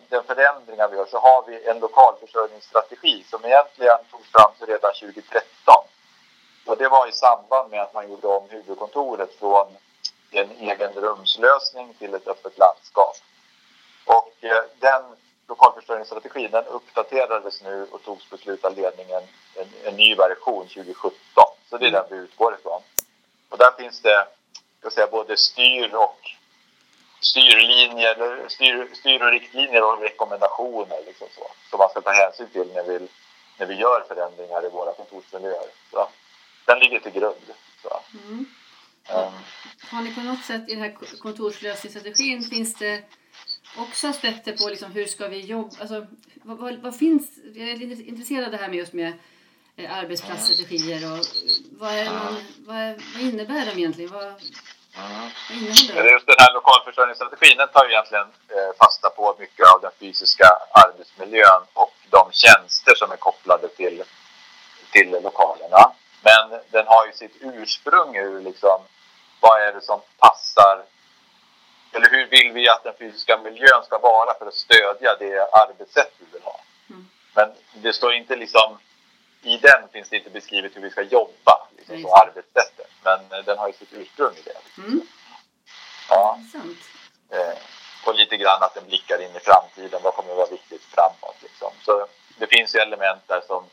den 0.10 0.24
förändringar 0.24 0.90
vi 0.90 0.98
gör 0.98 1.06
så 1.06 1.20
har 1.20 1.46
vi 1.48 1.66
en 1.70 1.80
lokalförsörjningsstrategi 1.80 3.26
som 3.30 3.46
egentligen 3.46 3.98
togs 4.12 4.32
fram 4.32 4.52
redan 4.68 4.92
2013. 4.94 5.44
Och 6.66 6.78
det 6.78 6.88
var 6.88 7.08
i 7.08 7.12
samband 7.12 7.72
med 7.72 7.82
att 7.82 7.94
man 7.94 8.10
gjorde 8.10 8.28
om 8.28 8.50
huvudkontoret 8.50 9.40
från 9.40 9.68
en 10.32 10.52
egen 10.52 10.94
rumslösning 10.94 11.94
till 11.94 12.14
ett 12.14 12.28
öppet 12.28 12.58
landskap. 12.58 13.16
Och 14.06 14.34
den 14.80 15.04
lokalförsörjningsstrategin 15.48 16.52
den 16.52 16.66
uppdaterades 16.66 17.62
nu 17.64 17.88
och 17.92 18.04
togs 18.04 18.30
beslut 18.30 18.66
av 18.66 18.78
ledningen 18.78 19.24
en, 19.56 19.68
en 19.84 19.96
ny 19.96 20.16
version 20.16 20.68
2017. 20.68 21.14
Så 21.70 21.78
det 21.78 21.88
är 21.88 21.92
den 21.92 22.06
vi 22.10 22.18
utgår 22.18 22.56
ifrån. 22.60 22.82
Och 23.50 23.58
där 23.58 23.72
finns 23.72 24.02
det 24.02 24.28
jag 24.82 24.94
säga, 24.94 25.08
både 25.08 25.38
styr 25.38 25.94
och 25.96 26.20
styrlinjer, 27.20 28.46
styr, 28.48 28.90
styr 28.94 29.22
och 29.22 29.32
riktlinjer 29.32 29.84
och 29.84 30.02
rekommendationer 30.02 31.02
liksom 31.06 31.28
så, 31.36 31.48
som 31.70 31.78
man 31.78 31.90
ska 31.90 32.02
ta 32.02 32.12
hänsyn 32.12 32.50
till 32.50 32.74
när 32.74 32.84
vi, 32.84 33.08
när 33.58 33.66
vi 33.66 33.74
gör 33.76 34.06
förändringar 34.08 34.66
i 34.66 34.70
våra 34.70 34.94
kontorsmiljöer. 34.94 35.70
Så, 35.92 36.08
den 36.66 36.80
ligger 36.80 37.00
till 37.00 37.12
grund. 37.12 37.54
Mm. 38.14 38.46
Um, 39.14 39.34
har 39.92 40.02
ni 40.02 40.16
på 40.16 40.22
något 40.22 40.44
sätt 40.44 40.70
i 40.70 40.74
den 40.74 40.84
här 40.84 40.98
kontorslösningsstrategin, 41.20 42.44
finns 42.44 42.76
det 42.76 43.04
också 43.78 44.08
aspekter 44.08 44.58
på 44.58 44.70
liksom 44.70 44.92
hur 44.92 45.06
ska 45.06 45.28
vi 45.28 45.40
jobba, 45.40 45.76
alltså, 45.80 46.08
vad, 46.44 46.58
vad, 46.58 46.76
vad, 46.76 46.98
finns, 46.98 47.40
jag 47.54 47.70
är 47.70 48.10
intresserad 48.10 48.46
av 48.46 48.52
det 48.52 48.58
här 48.58 48.68
med 48.68 48.78
just 48.78 48.94
med 48.94 49.14
eh, 49.76 49.98
arbetsplatsstrategier 49.98 51.14
och 51.14 51.26
vad, 51.80 51.94
är 51.94 52.06
man, 52.06 52.36
vad, 52.58 53.02
vad 53.14 53.22
innebär 53.22 53.66
de 53.66 53.72
egentligen? 53.72 54.12
Vad, 54.12 54.24
vad 54.24 55.58
innehåller 55.58 56.04
de? 56.04 56.10
Just 56.10 56.28
den 56.28 56.36
här 56.40 56.54
lokalförsörjningsstrategin 56.54 57.58
den 57.58 57.68
tar 57.68 57.90
egentligen 57.90 58.28
eh, 58.28 58.78
fasta 58.80 59.10
på 59.10 59.36
mycket 59.40 59.66
av 59.74 59.82
den 59.82 59.92
fysiska 60.00 60.48
arbetsmiljön 60.72 61.62
och 61.74 61.94
de 62.10 62.32
tjänster 62.32 62.96
som 62.96 63.12
är 63.12 63.18
kopplade 63.18 63.68
till, 63.68 64.04
till 64.92 65.12
lokalerna. 65.12 65.92
Men 66.28 66.60
den 66.72 66.88
har 66.88 67.06
ju 67.06 67.12
sitt 67.12 67.36
ursprung 67.40 68.16
ur 68.16 68.42
liksom, 68.42 68.82
vad 69.40 69.62
är 69.62 69.74
det 69.74 69.82
som 69.82 70.02
passar 70.18 70.84
eller 71.96 72.10
hur 72.10 72.26
vill 72.28 72.52
vi 72.52 72.70
att 72.70 72.84
den 72.84 72.94
fysiska 73.00 73.38
miljön 73.38 73.84
ska 73.86 73.98
vara 73.98 74.34
för 74.40 74.46
att 74.46 74.54
stödja 74.54 75.16
det 75.20 75.50
arbetssätt 75.52 76.12
vi 76.20 76.26
vill 76.32 76.42
ha? 76.44 76.60
Mm. 76.90 77.06
Men 77.36 77.50
det 77.74 77.94
står 77.94 78.14
inte 78.14 78.36
liksom, 78.36 78.78
i 79.42 79.58
den 79.58 79.90
finns 79.94 80.10
det 80.10 80.18
inte 80.18 80.30
beskrivet 80.30 80.76
hur 80.76 80.82
vi 80.82 80.90
ska 80.90 81.02
jobba, 81.02 81.68
liksom, 81.78 82.02
så 82.02 82.16
arbetssättet. 82.16 82.90
Men 83.04 83.20
eh, 83.32 83.46
den 83.46 83.58
har 83.58 83.68
ju 83.68 83.74
sitt 83.74 83.94
ursprung 83.94 84.34
i 84.36 84.42
det. 84.42 84.82
Mm. 84.82 85.02
Ja. 86.10 86.40
Eh, 87.30 87.58
och 88.06 88.16
lite 88.16 88.38
grann 88.38 88.64
att 88.64 88.74
den 88.74 88.86
blickar 88.88 89.22
in 89.22 89.36
i 89.36 89.40
framtiden. 89.40 90.02
Vad 90.04 90.14
kommer 90.14 90.32
att 90.32 90.38
vara 90.38 90.50
viktigt 90.50 90.84
framåt? 90.84 91.36
Liksom. 91.42 91.72
Så 91.82 92.08
det 92.38 92.48
finns 92.48 92.76
ju 92.76 92.80
element 92.80 93.22
där 93.28 93.42
som 93.48 93.66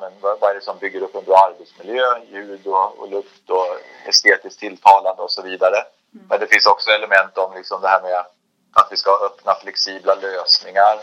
ja, 0.00 0.08
men 0.08 0.20
vad, 0.20 0.40
vad 0.40 0.50
är 0.50 0.54
det 0.54 0.60
som 0.60 0.78
bygger 0.78 1.02
upp 1.02 1.14
en 1.14 1.24
bra 1.24 1.50
arbetsmiljö? 1.50 2.04
Ljud 2.30 2.66
och, 2.66 2.98
och 2.98 3.10
luft 3.10 3.50
och 3.50 3.78
estetiskt 4.06 4.60
tilltalande 4.60 5.22
och 5.22 5.30
så 5.30 5.42
vidare. 5.42 5.76
Mm. 6.14 6.26
Men 6.28 6.40
det 6.40 6.46
finns 6.46 6.66
också 6.66 6.90
element 6.90 7.38
om 7.38 7.54
liksom 7.54 7.80
det 7.80 7.88
här 7.88 8.02
med 8.02 8.24
att 8.72 8.88
vi 8.90 8.96
ska 8.96 9.10
ha 9.10 9.26
öppna 9.26 9.54
flexibla 9.54 10.14
lösningar. 10.14 10.98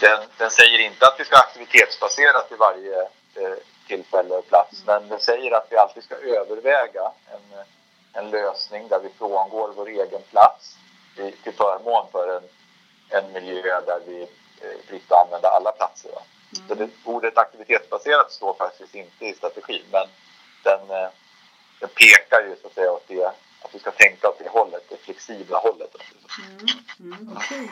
Den, 0.00 0.20
den 0.38 0.50
säger 0.50 0.78
inte 0.78 1.06
att 1.06 1.20
vi 1.20 1.24
ska 1.24 1.36
aktivitetsbaserat 1.36 2.52
i 2.52 2.54
varje 2.54 3.00
eh, 3.34 3.56
tillfälle 3.88 4.34
och 4.34 4.48
plats, 4.48 4.82
mm. 4.82 4.84
men 4.86 5.08
den 5.08 5.20
säger 5.20 5.56
att 5.56 5.66
vi 5.70 5.76
alltid 5.76 6.04
ska 6.04 6.14
överväga 6.14 7.12
en, 7.32 7.64
en 8.12 8.30
lösning 8.30 8.88
där 8.88 9.00
vi 9.02 9.08
frångår 9.18 9.72
vår 9.76 9.88
egen 9.88 10.22
plats 10.30 10.76
i, 11.16 11.32
till 11.32 11.52
förmån 11.52 12.06
för 12.12 12.36
en, 12.36 12.42
en 13.08 13.32
miljö 13.32 13.80
där 13.80 14.00
vi 14.06 14.22
eh, 14.22 14.88
fritt 14.88 15.12
använda 15.12 15.48
alla 15.48 15.72
platser. 15.72 16.10
Mm. 16.56 16.68
Så 16.68 16.74
det, 16.74 16.88
ordet 17.04 17.38
aktivitetsbaserat 17.38 18.32
står 18.32 18.54
faktiskt 18.54 18.94
inte 18.94 19.26
i 19.26 19.34
strategin, 19.34 19.84
men 19.92 20.06
den, 20.62 20.90
eh, 20.90 21.08
den 21.80 21.88
pekar 21.88 22.40
ju 22.48 22.56
så 22.62 22.66
att 22.66 22.74
säga 22.74 22.92
åt 22.92 23.08
det 23.08 23.26
att 23.62 23.74
vi 23.74 23.78
ska 23.78 23.90
tänka 23.90 24.28
åt 24.28 24.38
det 24.38 24.48
hållet, 24.48 24.82
det 24.88 24.96
flexibla 24.96 25.58
hållet. 25.58 25.96
Mm, 26.98 27.12
mm, 27.12 27.36
okay. 27.36 27.68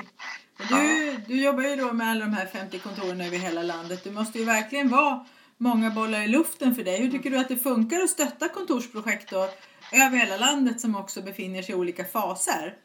du, 0.68 1.16
du 1.16 1.42
jobbar 1.42 1.62
ju 1.62 1.76
då 1.76 1.92
med 1.92 2.10
alla 2.10 2.20
de 2.20 2.34
här 2.34 2.46
50 2.46 2.78
kontoren 2.78 3.20
över 3.20 3.36
hela 3.36 3.62
landet. 3.62 4.00
Det 4.04 4.10
måste 4.10 4.38
ju 4.38 4.44
verkligen 4.44 4.90
vara 4.90 5.26
många 5.56 5.90
bollar 5.90 6.20
i 6.20 6.28
luften 6.28 6.74
för 6.74 6.82
dig. 6.84 7.00
Hur 7.00 7.10
tycker 7.10 7.30
du 7.30 7.38
att 7.38 7.48
det 7.48 7.56
funkar 7.56 8.00
att 8.00 8.10
stötta 8.10 8.48
kontorsprojekt 8.48 9.30
då, 9.30 9.48
över 9.92 10.16
hela 10.16 10.36
landet 10.36 10.80
som 10.80 10.96
också 10.96 11.22
befinner 11.22 11.62
sig 11.62 11.72
i 11.74 11.78
olika 11.78 12.04
faser. 12.04 12.76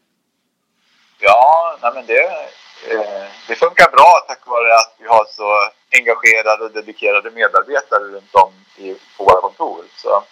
Ja, 1.19 1.77
nej 1.81 1.91
men 1.93 2.05
det, 2.05 2.24
eh, 2.91 3.27
det 3.48 3.55
funkar 3.55 3.91
bra 3.91 4.25
tack 4.27 4.48
vare 4.48 4.74
att 4.74 4.96
vi 5.00 5.08
har 5.08 5.25
så 5.25 5.69
engagerade 5.91 6.63
och 6.63 6.72
dedikerade 6.72 7.31
medarbetare 7.31 8.03
runt 8.03 8.36
om 8.36 8.53
i, 8.77 8.96
på 9.17 9.24
våra 9.24 9.41
kontor. 9.41 9.84
Så, 9.96 10.24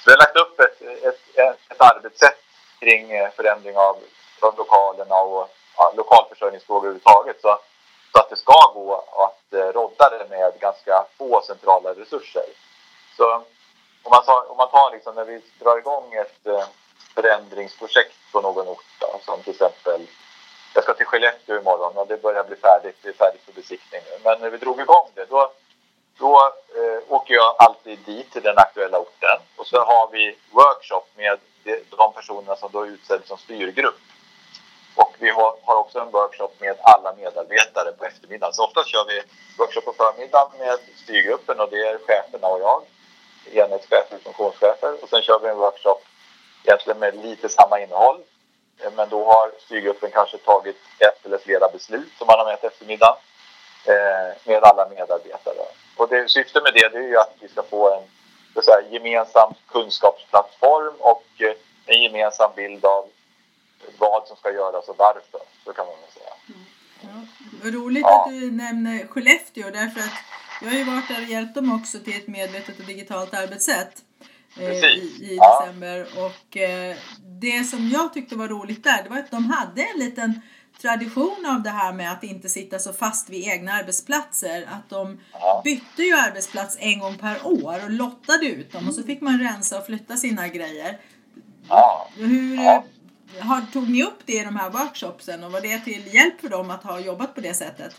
så 0.00 0.04
vi 0.06 0.12
har 0.12 0.18
lagt 0.18 0.36
upp 0.36 0.60
ett, 0.60 0.82
ett, 0.82 1.38
ett 1.70 1.80
arbetssätt 1.80 2.38
kring 2.80 3.12
eh, 3.12 3.30
förändring 3.36 3.76
av, 3.76 3.96
av 4.40 4.56
lokalerna 4.58 5.14
och 5.14 5.48
ja, 5.76 5.92
lokalförsörjningsfrågor 5.96 6.86
överhuvudtaget. 6.86 7.40
Så, 7.40 7.58
så 8.12 8.18
att 8.18 8.30
det 8.30 8.36
ska 8.36 8.72
gå 8.74 8.94
att 8.94 9.52
eh, 9.54 9.72
rodda 9.72 10.10
det 10.10 10.26
med 10.30 10.52
ganska 10.60 11.04
få 11.18 11.42
centrala 11.46 11.90
resurser. 11.90 12.46
Så 13.16 13.34
om 14.02 14.10
man 14.10 14.24
tar, 14.24 14.50
om 14.50 14.56
man 14.56 14.70
tar 14.70 14.90
liksom 14.90 15.14
när 15.14 15.24
vi 15.24 15.42
drar 15.58 15.78
igång 15.78 16.14
ett 16.14 16.46
eh, 16.46 16.64
förändringsprojekt 17.14 18.16
på 18.32 18.40
någon 18.40 18.68
ort, 18.68 18.84
då, 19.00 19.20
som 19.24 19.42
till 19.42 19.52
exempel 19.52 20.06
jag 20.76 20.84
ska 20.84 20.94
till 20.94 21.06
Skellefteå 21.06 21.58
imorgon 21.58 21.96
och 21.96 22.06
det 22.06 22.22
börjar 22.22 22.44
bli 22.44 22.56
färdigt. 22.56 22.96
Det 23.02 23.08
är 23.08 23.12
färdigt 23.12 23.42
för 23.44 23.52
besiktning 23.52 24.00
nu. 24.04 24.18
Men 24.24 24.40
när 24.40 24.50
vi 24.50 24.58
drog 24.58 24.80
igång 24.80 25.08
det 25.14 25.24
då, 25.30 25.52
då 26.18 26.52
eh, 26.76 27.12
åker 27.12 27.34
jag 27.34 27.56
alltid 27.58 27.98
dit 27.98 28.32
till 28.32 28.42
den 28.42 28.58
aktuella 28.58 28.98
orten 28.98 29.38
och 29.56 29.66
så 29.66 29.76
har 29.76 30.08
vi 30.12 30.36
workshop 30.50 31.04
med 31.16 31.38
de 31.98 32.12
personerna 32.12 32.56
som 32.56 32.68
då 32.72 32.80
är 32.82 32.86
utsedda 32.86 33.26
som 33.26 33.38
styrgrupp. 33.38 34.00
Och 34.96 35.14
vi 35.18 35.30
har, 35.30 35.56
har, 35.64 35.76
också 35.76 35.98
en 36.00 36.10
workshop 36.10 36.52
med 36.58 36.76
alla 36.82 37.14
medarbetare 37.14 37.92
på 37.98 38.04
eftermiddagen. 38.04 38.54
Så 38.54 38.64
oftast 38.64 38.88
kör 38.88 39.04
vi 39.08 39.22
workshop 39.58 39.80
på 39.80 39.92
förmiddagen 39.92 40.58
med 40.58 40.78
styrgruppen 41.04 41.60
och 41.60 41.70
det 41.70 41.80
är 41.88 41.98
cheferna 42.06 42.48
och 42.48 42.60
jag, 42.60 42.82
enhetschefer 43.52 44.16
och 44.16 44.22
funktionschefer. 44.22 45.02
Och 45.02 45.08
sen 45.08 45.22
kör 45.22 45.38
vi 45.38 45.48
en 45.48 45.58
workshop 45.58 46.00
egentligen 46.64 46.98
med 46.98 47.16
lite 47.16 47.48
samma 47.48 47.80
innehåll. 47.80 48.20
Men 48.96 49.08
då 49.08 49.24
har 49.24 49.50
styrgruppen 49.58 50.10
kanske 50.10 50.38
tagit 50.38 50.76
ett 50.98 51.26
eller 51.26 51.38
flera 51.38 51.68
beslut 51.68 52.12
som 52.18 52.26
man 52.26 52.38
har 52.38 52.44
med 52.44 52.58
eftermiddagen 52.62 53.16
eh, 53.84 54.36
med 54.44 54.64
alla 54.64 54.88
medarbetare. 54.88 55.66
Och 55.96 56.08
det, 56.08 56.30
syftet 56.30 56.62
med 56.62 56.74
det, 56.74 56.88
det 56.88 56.98
är 56.98 57.08
ju 57.08 57.18
att 57.18 57.34
vi 57.40 57.48
ska 57.48 57.62
få 57.62 57.94
en 57.94 58.02
säga, 58.62 58.90
gemensam 58.90 59.54
kunskapsplattform 59.68 60.94
och 60.98 61.24
eh, 61.38 61.54
en 61.86 62.02
gemensam 62.02 62.50
bild 62.56 62.84
av 62.84 63.08
vad 63.98 64.28
som 64.28 64.36
ska 64.36 64.52
göras 64.52 64.88
och 64.88 64.98
varför. 64.98 65.40
Så 65.64 65.72
kan 65.72 65.86
man 65.86 65.94
säga. 66.14 66.32
Mm. 66.48 66.66
Ja, 67.62 67.70
roligt 67.70 68.02
ja. 68.02 68.24
att 68.24 68.30
du 68.30 68.50
nämner 68.50 69.06
Skellefteå 69.06 69.70
därför 69.70 70.00
att 70.00 70.18
jag 70.62 70.68
har 70.68 70.78
ju 70.78 70.84
varit 70.84 71.08
där 71.08 71.22
och 71.22 71.30
hjälpt 71.30 71.54
dem 71.54 71.80
också 71.80 71.98
till 71.98 72.16
ett 72.16 72.28
medvetet 72.28 72.78
och 72.78 72.84
digitalt 72.84 73.34
arbetssätt 73.34 74.02
eh, 74.60 74.84
i, 74.84 75.16
i 75.20 75.36
ja. 75.36 75.60
december. 75.60 76.06
Och 76.16 76.56
eh, 76.56 76.96
det 77.40 77.64
som 77.64 77.88
jag 77.88 78.12
tyckte 78.12 78.36
var 78.36 78.48
roligt 78.48 78.84
där 78.84 79.02
det 79.02 79.08
var 79.08 79.18
att 79.18 79.30
de 79.30 79.50
hade 79.50 79.82
en 79.82 79.98
liten 79.98 80.40
tradition 80.80 81.46
av 81.46 81.62
det 81.62 81.70
här 81.70 81.92
med 81.92 82.12
att 82.12 82.24
inte 82.24 82.48
sitta 82.48 82.78
så 82.78 82.92
fast 82.92 83.30
vid 83.30 83.48
egna 83.48 83.72
arbetsplatser. 83.72 84.68
Att 84.72 84.90
de 84.90 85.20
ja. 85.32 85.60
bytte 85.64 86.02
ju 86.02 86.14
arbetsplats 86.14 86.76
en 86.80 86.98
gång 86.98 87.16
per 87.16 87.46
år 87.46 87.84
och 87.84 87.90
lottade 87.90 88.46
ut 88.46 88.72
dem 88.72 88.88
och 88.88 88.94
så 88.94 89.02
fick 89.02 89.20
man 89.20 89.38
rensa 89.40 89.78
och 89.78 89.86
flytta 89.86 90.16
sina 90.16 90.48
grejer. 90.48 90.98
Ja. 91.68 92.08
Hur 92.16 92.56
ja. 92.56 92.84
Har, 93.40 93.62
tog 93.72 93.90
ni 93.90 94.04
upp 94.04 94.18
det 94.24 94.32
i 94.32 94.44
de 94.44 94.56
här 94.56 94.70
workshopsen 94.70 95.44
och 95.44 95.52
var 95.52 95.60
det 95.60 95.78
till 95.78 96.14
hjälp 96.14 96.40
för 96.40 96.48
dem 96.48 96.70
att 96.70 96.82
ha 96.82 97.00
jobbat 97.00 97.34
på 97.34 97.40
det 97.40 97.54
sättet? 97.54 97.96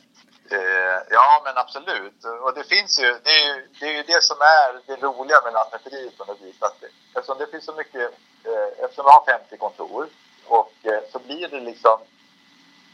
Eh, 0.52 1.02
ja, 1.10 1.42
men 1.46 1.58
absolut. 1.58 2.26
Och 2.42 2.54
det 2.54 2.64
finns 2.64 3.00
ju, 3.00 3.20
det 3.24 3.30
är 3.30 3.46
ju 3.48 3.68
det, 3.80 3.86
är 3.86 3.98
ju 3.98 4.04
det 4.04 4.24
som 4.24 4.38
är 4.42 4.82
det 4.88 4.96
roliga 5.08 5.42
med 5.44 5.54
Lantmäteriet 5.54 6.18
på 6.18 6.26
något 6.26 6.42
vis. 6.42 6.62
Att 6.62 6.82
det, 6.82 6.88
eftersom 7.16 7.38
det 7.38 7.48
finns 7.48 7.66
så 7.66 7.74
mycket, 7.74 8.12
eh, 8.44 8.84
eftersom 8.84 9.06
vi 9.06 9.12
har 9.12 9.40
50 9.40 9.58
kontor 9.58 10.08
och 10.48 10.74
eh, 10.84 11.00
så 11.12 11.20
blir 11.20 11.48
det 11.48 11.60
liksom 11.60 11.98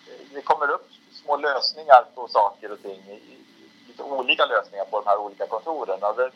eh, 0.08 0.26
det 0.34 0.42
kommer 0.42 0.72
upp 0.72 0.88
små 1.24 1.38
lösningar 1.38 2.06
på 2.16 2.28
saker 2.28 2.72
och 2.72 2.82
ting, 2.82 3.22
lite 3.88 4.04
olika 4.04 4.46
lösningar 4.46 4.86
på 4.86 5.02
de 5.02 5.10
här 5.10 5.18
olika 5.18 5.48
kontoren. 5.48 6.04
Och 6.04 6.16
det, 6.16 6.32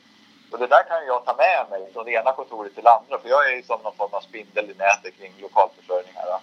och 0.52 0.60
det 0.60 0.68
där 0.68 0.84
kan 0.84 1.06
jag 1.06 1.26
ta 1.26 1.36
med 1.36 1.66
mig 1.70 1.94
från 1.94 2.06
det 2.06 2.12
ena 2.12 2.32
kontoret 2.32 2.74
till 2.76 2.84
det 2.84 2.92
andra, 2.92 3.20
för 3.20 3.30
jag 3.30 3.52
är 3.52 3.56
ju 3.56 3.64
som 3.64 3.82
någon 3.82 3.96
form 3.96 4.14
av 4.14 4.22
spindel 4.22 4.72
i 4.72 4.74
nätet 4.74 5.18
kring 5.18 5.34
lokalförsörjning 5.42 6.14
här. 6.16 6.40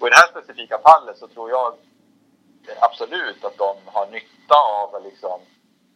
Och 0.00 0.06
i 0.06 0.10
det 0.10 0.16
här 0.16 0.28
specifika 0.28 0.78
fallet 0.78 1.18
så 1.18 1.26
tror 1.28 1.50
jag 1.50 1.74
absolut 2.80 3.44
att 3.44 3.56
de 3.56 3.76
har 3.86 4.06
nytta 4.06 4.54
av 4.54 5.04
liksom, 5.04 5.40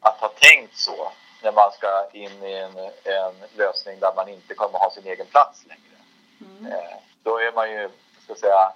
att 0.01 0.21
ha 0.21 0.29
tänkt 0.29 0.77
så 0.77 1.13
när 1.43 1.53
man 1.53 1.73
ska 1.73 2.09
in 2.13 2.43
i 2.43 2.53
en, 2.53 2.79
en 3.05 3.35
lösning 3.57 4.01
där 4.01 4.13
man 4.17 4.29
inte 4.29 4.55
kommer 4.55 4.79
ha 4.79 4.91
sin 4.91 5.07
egen 5.07 5.27
plats 5.27 5.67
längre. 5.67 5.99
Mm. 6.41 6.73
Eh, 6.73 6.97
då 7.23 7.39
är 7.39 7.53
man 7.53 7.71
ju, 7.71 7.91
ska 8.25 8.35
säga, 8.35 8.73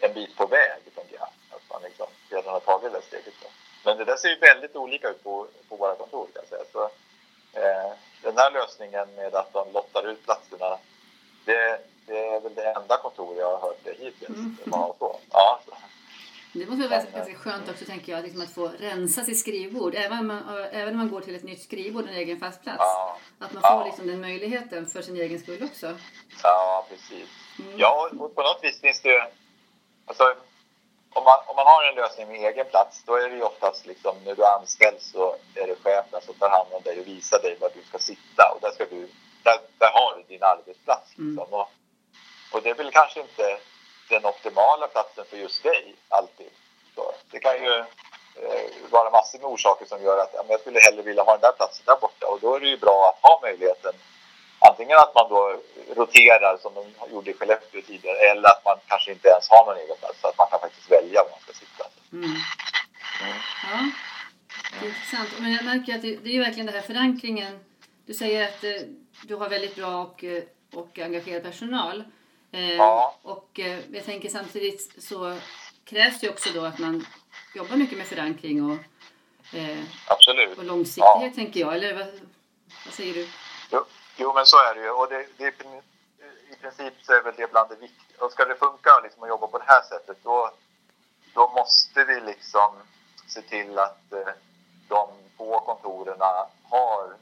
en 0.00 0.14
bit 0.14 0.36
på 0.36 0.46
väg, 0.46 0.80
tänker 0.94 1.16
jag. 1.18 1.28
Att 1.50 1.70
man 1.70 1.82
liksom 1.82 2.06
redan 2.30 2.52
har 2.52 2.60
tagit 2.60 2.92
det 2.92 3.02
steget. 3.02 3.34
Då. 3.42 3.48
Men 3.84 3.98
det 3.98 4.04
där 4.04 4.16
ser 4.16 4.28
ju 4.28 4.38
väldigt 4.38 4.76
olika 4.76 5.08
ut 5.08 5.24
på, 5.24 5.46
på 5.68 5.76
våra 5.76 5.94
kontor, 5.94 6.26
kan 6.32 6.42
jag 6.42 6.48
säga. 6.48 6.64
Så, 6.72 6.84
eh, 7.60 7.92
den 8.22 8.36
här 8.36 8.50
lösningen 8.50 9.14
med 9.14 9.34
att 9.34 9.52
de 9.52 9.72
lottar 9.72 10.08
ut 10.08 10.24
platserna, 10.24 10.78
det, 11.44 11.80
det 12.06 12.28
är 12.28 12.40
väl 12.40 12.54
det 12.54 12.72
enda 12.72 12.96
kontor 12.96 13.36
jag 13.38 13.50
har 13.50 13.68
hört 13.68 13.84
det 13.84 13.92
hittills. 13.92 14.28
Mm. 14.28 14.56
Ja, 14.72 14.94
så. 14.98 15.20
Det 16.52 16.66
måste 16.66 16.88
vara 16.88 17.02
ganska 17.02 17.34
skönt 17.34 17.68
också 17.68 17.84
tänker 17.84 18.12
jag, 18.12 18.22
liksom 18.22 18.42
att 18.42 18.50
få 18.50 18.68
rensa 18.78 19.24
sitt 19.24 19.38
skrivbord. 19.38 19.94
Även 19.94 20.18
om 20.18 20.26
man, 20.26 20.42
även 20.72 20.94
om 20.94 20.98
man 20.98 21.10
går 21.10 21.20
till 21.20 21.34
ett 21.34 21.42
nytt 21.42 21.62
skrivbord, 21.62 22.08
en 22.08 22.14
egen 22.14 22.40
fast 22.40 22.62
plats. 22.62 22.78
Ja. 22.78 23.18
Att 23.38 23.52
man 23.52 23.62
får 23.62 23.70
ja. 23.70 23.84
liksom 23.84 24.06
den 24.06 24.20
möjligheten 24.20 24.86
för 24.86 25.02
sin 25.02 25.16
egen 25.16 25.40
skull 25.40 25.62
också. 25.62 25.96
Ja, 26.42 26.86
precis. 26.90 27.28
Mm. 27.58 27.78
Ja, 27.78 28.10
och 28.18 28.34
på 28.34 28.42
något 28.42 28.58
vis 28.62 28.80
finns 28.80 29.00
det 29.00 29.28
Alltså, 30.06 30.24
om 31.12 31.24
man, 31.24 31.38
om 31.46 31.56
man 31.56 31.66
har 31.66 31.84
en 31.88 31.94
lösning 31.94 32.28
med 32.28 32.36
egen 32.52 32.66
plats, 32.66 33.02
då 33.06 33.14
är 33.14 33.28
det 33.28 33.36
ju 33.36 33.42
oftast 33.42 33.86
liksom 33.86 34.16
när 34.24 34.34
du 34.34 34.44
anställs 34.44 35.10
så 35.12 35.36
är 35.54 35.66
det 35.66 35.76
chefen 35.82 36.20
som 36.22 36.34
tar 36.34 36.50
hand 36.50 36.68
om 36.72 36.82
dig 36.82 37.00
och 37.00 37.06
visar 37.06 37.38
dig 37.42 37.56
var 37.60 37.70
du 37.74 37.82
ska 37.82 37.98
sitta 37.98 38.52
och 38.54 38.60
där, 38.60 38.70
ska 38.70 38.84
du, 38.84 39.08
där, 39.42 39.58
där 39.78 39.90
har 39.92 40.16
du 40.16 40.22
din 40.22 40.42
arbetsplats. 40.42 41.18
Mm. 41.18 41.30
Liksom. 41.30 41.48
Mm. 41.48 41.60
Och, 41.60 41.68
och 42.52 42.62
det 42.62 42.70
är 42.70 42.74
väl 42.74 42.90
kanske 42.90 43.20
inte 43.20 43.58
den 44.12 44.26
optimala 44.26 44.86
platsen 44.86 45.24
för 45.30 45.36
just 45.36 45.62
dig 45.62 45.94
alltid. 46.08 46.50
Så 46.94 47.12
det 47.30 47.38
kan 47.38 47.56
ju 47.64 47.74
eh, 48.42 48.66
vara 48.90 49.10
massor 49.10 49.38
med 49.38 49.48
orsaker 49.48 49.86
som 49.86 50.02
gör 50.02 50.18
att 50.18 50.30
ja, 50.34 50.44
jag 50.48 50.60
skulle 50.60 50.80
hellre 50.80 51.02
vilja 51.02 51.22
ha 51.22 51.32
den 51.32 51.40
där 51.40 51.52
platsen 51.52 51.84
där 51.86 51.96
borta 52.00 52.26
och 52.26 52.40
då 52.40 52.54
är 52.54 52.60
det 52.60 52.68
ju 52.68 52.76
bra 52.76 52.98
att 53.08 53.30
ha 53.30 53.40
möjligheten 53.42 53.94
antingen 54.68 54.98
att 54.98 55.14
man 55.14 55.28
då 55.28 55.60
roterar 55.96 56.56
som 56.62 56.72
de 56.74 56.84
gjorde 57.12 57.30
i 57.30 57.34
Skellefteå 57.34 57.82
tidigare 57.82 58.18
eller 58.18 58.48
att 58.48 58.64
man 58.64 58.78
kanske 58.86 59.12
inte 59.12 59.28
ens 59.28 59.48
har 59.48 59.66
någon 59.66 59.76
egen 59.76 59.96
plats 59.96 60.20
så 60.20 60.28
att 60.28 60.38
man 60.38 60.46
kan 60.50 60.60
faktiskt 60.60 60.90
välja 60.90 61.22
var 61.22 61.30
man 61.30 61.40
ska 61.40 61.52
sitta. 61.52 61.84
Mm. 62.12 62.24
Mm. 62.24 62.40
Ja, 63.70 63.90
det 64.70 64.86
är 64.86 64.88
intressant. 64.88 65.30
Men 65.38 65.52
jag 65.52 65.64
märker 65.64 65.94
att 65.94 66.02
det, 66.02 66.16
det 66.16 66.28
är 66.28 66.34
ju 66.38 66.40
verkligen 66.40 66.66
den 66.66 66.74
här 66.74 66.82
förankringen. 66.82 67.64
Du 68.06 68.14
säger 68.14 68.48
att 68.48 68.64
eh, 68.64 68.88
du 69.22 69.34
har 69.34 69.48
väldigt 69.48 69.76
bra 69.76 70.02
och, 70.02 70.24
eh, 70.24 70.42
och 70.74 70.98
engagerad 70.98 71.42
personal. 71.42 72.04
Eh, 72.52 72.76
ja. 72.76 73.14
Och 73.22 73.60
eh, 73.60 73.80
jag 73.92 74.04
tänker 74.04 74.28
samtidigt 74.28 75.02
så 75.02 75.38
krävs 75.84 76.20
det 76.20 76.30
också 76.30 76.50
då 76.54 76.64
att 76.64 76.78
man 76.78 77.06
jobbar 77.54 77.76
mycket 77.76 77.98
med 77.98 78.06
förankring 78.06 78.70
och, 78.70 78.78
eh, 79.54 79.84
Absolut. 80.06 80.58
och 80.58 80.64
långsiktighet 80.64 81.32
ja. 81.32 81.34
tänker 81.34 81.60
jag. 81.60 81.74
Eller 81.74 81.94
vad, 81.94 82.06
vad 82.84 82.94
säger 82.94 83.14
du? 83.14 83.28
Jo. 83.70 83.84
Jo, 84.16 84.32
men 84.34 84.46
så 84.46 84.56
är 84.56 84.74
det 84.74 84.82
ju. 84.82 84.90
Och 84.90 85.08
det, 85.08 85.26
det, 85.36 85.48
I 86.50 86.56
princip 86.60 86.94
så 87.02 87.12
är 87.12 87.22
väl 87.22 87.34
det 87.36 87.50
bland 87.50 87.68
det 87.68 87.76
viktiga. 87.76 88.24
Och 88.24 88.32
ska 88.32 88.44
det 88.44 88.54
funka 88.54 89.00
liksom, 89.02 89.22
att 89.22 89.28
jobba 89.28 89.46
på 89.46 89.58
det 89.58 89.64
här 89.66 89.82
sättet 89.82 90.16
då, 90.22 90.50
då 91.34 91.52
måste 91.56 92.04
vi 92.04 92.20
liksom 92.20 92.74
se 93.26 93.42
till 93.42 93.78
att 93.78 94.02
de 94.88 95.08
på 95.36 95.60
kontoren 95.60 96.18
har 96.62 97.16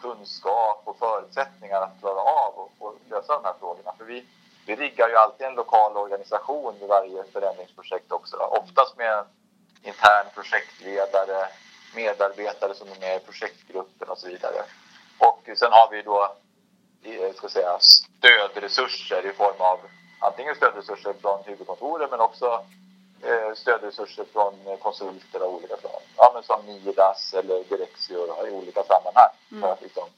kunskap 0.00 0.82
och 0.84 0.98
förutsättningar 0.98 1.80
att 1.80 2.00
klara 2.00 2.20
av 2.20 2.54
och, 2.54 2.72
och, 2.78 2.94
lösa 3.10 3.32
de 3.32 3.44
här 3.44 3.54
frågorna. 3.60 3.92
För 3.98 4.04
vi, 4.04 4.26
vi 4.66 4.76
riggar 4.76 5.08
ju 5.08 5.16
alltid 5.16 5.46
en 5.46 5.54
lokal 5.54 5.96
organisation 5.96 6.74
vid 6.80 6.88
varje 6.88 7.24
förändringsprojekt 7.24 8.12
också. 8.12 8.36
Oftast 8.36 8.96
med 8.96 9.12
en 9.12 9.24
intern 9.82 10.26
projektledare, 10.34 11.48
medarbetare 11.94 12.74
som 12.74 12.88
är 12.88 13.00
med 13.00 13.16
i 13.16 13.24
projektgruppen 13.24 14.08
och 14.08 14.18
så 14.18 14.28
vidare. 14.28 14.62
Och 15.18 15.48
sen 15.56 15.72
har 15.72 15.90
vi 15.90 16.02
då 16.02 16.36
ska 17.36 17.48
säga, 17.48 17.78
stödresurser 17.78 19.26
i 19.26 19.32
form 19.32 19.60
av 19.60 19.78
antingen 20.20 20.54
stödresurser 20.54 21.14
från 21.20 21.44
huvudkontoret 21.44 22.10
men 22.10 22.20
också 22.20 22.64
stödresurser 23.54 24.24
från 24.32 24.54
konsulter 24.82 25.40
av 25.40 25.54
olika 25.54 25.76
slag. 25.76 26.02
Ja, 26.16 26.30
men 26.34 26.42
som 26.42 26.66
Midas 26.66 27.34
eller 27.34 27.64
Direxio 27.64 28.46
i 28.48 28.50
olika 28.50 28.82
sammanhang 28.82 29.34
mm. 29.50 29.62
för 29.62 29.72
att 29.72 29.82
liksom 29.82 30.08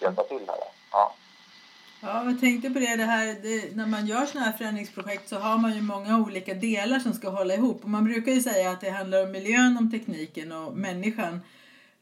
hjälpa 0.00 0.22
till 0.22 0.44
här. 0.48 0.56
Ja. 0.92 1.14
Ja, 2.02 2.24
jag 2.24 2.40
tänkte 2.40 2.70
på 2.70 2.78
det, 2.78 2.96
det 2.96 3.04
här 3.04 3.36
det, 3.42 3.76
när 3.76 3.86
man 3.86 4.06
gör 4.06 4.26
sådana 4.26 4.46
här 4.46 4.58
förändringsprojekt 4.58 5.28
så 5.28 5.36
har 5.36 5.58
man 5.58 5.74
ju 5.74 5.82
många 5.82 6.18
olika 6.18 6.54
delar 6.54 6.98
som 6.98 7.12
ska 7.12 7.28
hålla 7.28 7.54
ihop. 7.54 7.82
Och 7.82 7.90
man 7.90 8.04
brukar 8.04 8.32
ju 8.32 8.40
säga 8.40 8.70
att 8.70 8.80
det 8.80 8.90
handlar 8.90 9.22
om 9.22 9.32
miljön, 9.32 9.76
om 9.78 9.90
tekniken 9.90 10.52
och 10.52 10.76
människan. 10.76 11.40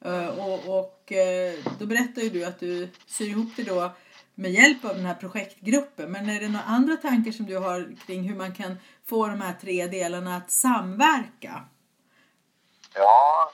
Eh, 0.05 0.29
och, 0.29 0.79
och 0.79 1.13
eh, 1.13 1.55
då 1.79 1.87
berättar 1.87 2.23
ju 2.23 2.29
du 2.29 2.45
att 2.45 2.61
du 2.61 2.89
syr 3.07 3.29
ihop 3.29 3.49
det 3.57 3.63
då 3.63 3.91
med 4.39 4.51
hjälp 4.51 4.85
av 4.85 4.95
den 4.95 5.07
här 5.07 5.15
projektgruppen. 5.15 6.13
Men 6.13 6.31
är 6.31 6.41
det 6.41 6.49
några 6.49 6.65
andra 6.65 6.97
tankar 6.97 7.33
som 7.33 7.47
du 7.47 7.57
har 7.59 7.97
kring 8.07 8.23
hur 8.29 8.37
man 8.37 8.55
kan 8.55 8.79
få 9.07 9.27
de 9.27 9.41
här 9.41 9.55
tre 9.61 9.87
delarna 9.87 10.37
att 10.37 10.51
samverka? 10.51 11.55
Ja, 12.95 13.51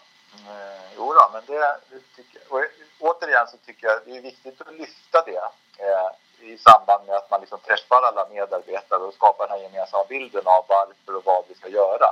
eh, 0.49 0.85
jo 0.97 1.05
då, 1.19 1.31
men 1.33 1.43
det, 1.47 1.61
det 1.91 2.01
tycker 2.17 2.41
jag. 2.51 2.65
Återigen 3.01 3.47
så 3.47 3.57
tycker 3.57 3.87
jag 3.87 4.01
det 4.07 4.17
är 4.17 4.23
viktigt 4.23 4.61
att 4.61 4.75
lyfta 4.75 5.23
det 5.27 5.45
eh, 5.85 6.11
i 6.51 6.59
samband 6.59 7.07
med 7.07 7.17
att 7.17 7.31
man 7.31 7.41
liksom 7.41 7.59
träffar 7.59 8.03
alla 8.03 8.29
medarbetare 8.29 9.03
och 9.03 9.15
skapar 9.15 9.49
den 9.49 9.57
här 9.57 9.63
gemensamma 9.63 10.05
bilden 10.09 10.47
av 10.47 10.65
varför 10.69 11.17
och 11.19 11.25
vad 11.25 11.45
vi 11.49 11.55
ska 11.55 11.69
göra. 11.69 12.09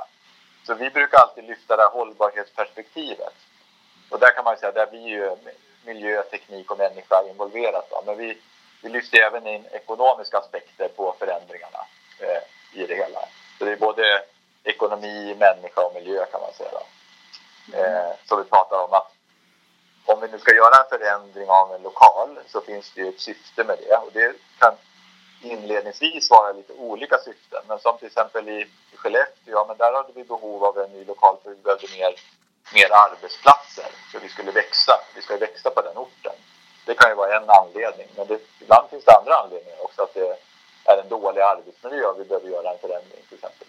Så 0.65 0.73
vi 0.73 0.89
brukar 0.89 1.17
alltid 1.17 1.43
lyfta 1.43 1.75
det 1.75 1.83
här 1.83 1.89
hållbarhetsperspektivet. 1.89 3.35
Och 4.09 4.19
där 4.19 4.35
kan 4.35 4.43
man 4.43 4.57
säga, 4.57 4.71
där 4.71 4.87
blir 4.91 5.07
ju 5.07 5.35
miljö, 5.85 6.21
teknik 6.21 6.71
och 6.71 6.77
människa 6.77 7.23
involverat. 7.29 7.87
Då. 7.89 8.03
Men 8.05 8.17
vi, 8.17 8.37
vi 8.83 8.89
lyfter 8.89 9.17
även 9.17 9.47
in 9.47 9.65
ekonomiska 9.71 10.37
aspekter 10.37 10.87
på 10.87 11.15
förändringarna 11.19 11.79
eh, 12.19 12.81
i 12.81 12.85
det 12.85 12.95
hela. 12.95 13.19
Så 13.57 13.65
det 13.65 13.71
är 13.71 13.77
både 13.77 14.23
ekonomi, 14.63 15.35
människa 15.39 15.81
och 15.81 15.93
miljö 15.93 16.25
kan 16.25 16.41
man 16.41 16.53
säga. 16.53 16.69
Då. 16.71 16.83
Eh, 17.77 18.11
så 18.25 18.35
vi 18.35 18.43
pratar 18.43 18.83
om 18.83 18.93
att 18.93 19.11
om 20.05 20.21
vi 20.21 20.27
nu 20.27 20.39
ska 20.39 20.55
göra 20.55 20.83
en 20.83 20.99
förändring 20.99 21.49
av 21.49 21.73
en 21.73 21.81
lokal 21.81 22.39
så 22.47 22.61
finns 22.61 22.91
det 22.95 23.01
ju 23.01 23.09
ett 23.09 23.19
syfte 23.19 23.63
med 23.63 23.77
det 23.87 23.97
och 23.97 24.11
det 24.13 24.33
kan 24.59 24.73
inledningsvis 25.41 26.29
vara 26.29 26.51
lite 26.51 26.73
olika 26.73 27.17
syften. 27.17 27.61
Men 27.67 27.79
som 27.79 27.97
till 27.97 28.07
exempel 28.07 28.49
i 28.49 28.67
Skellefteå, 28.95 29.53
ja, 29.53 29.65
men 29.67 29.77
där 29.77 29.93
hade 29.93 30.13
vi 30.13 30.23
behov 30.23 30.63
av 30.63 30.77
en 30.79 30.91
ny 30.91 31.05
lokal 31.05 31.37
för 31.43 31.49
vi 31.49 31.55
behövde 31.55 31.87
mer, 31.97 32.15
mer 32.73 32.89
arbetsplatser. 32.91 33.91
Så 34.11 34.19
vi 34.19 34.29
skulle 34.29 34.51
växa, 34.51 34.93
vi 35.15 35.21
ska 35.21 35.37
växa 35.37 35.69
på 35.69 35.81
den 35.81 35.97
orten. 35.97 36.33
Det 36.85 36.93
kan 36.95 37.09
ju 37.09 37.15
vara 37.15 37.37
en 37.37 37.49
anledning, 37.49 38.07
men 38.15 38.27
det, 38.27 38.39
ibland 38.61 38.89
finns 38.89 39.05
det 39.05 39.17
andra 39.17 39.33
anledningar 39.35 39.83
också. 39.83 40.01
Att 40.03 40.13
det 40.13 40.37
är 40.85 40.97
en 40.97 41.09
dålig 41.09 41.41
arbetsmiljö 41.41 42.05
och 42.05 42.19
vi 42.19 42.23
behöver 42.23 42.49
göra 42.49 42.71
en 42.71 42.79
förändring 42.79 43.21
till 43.29 43.37
exempel. 43.37 43.67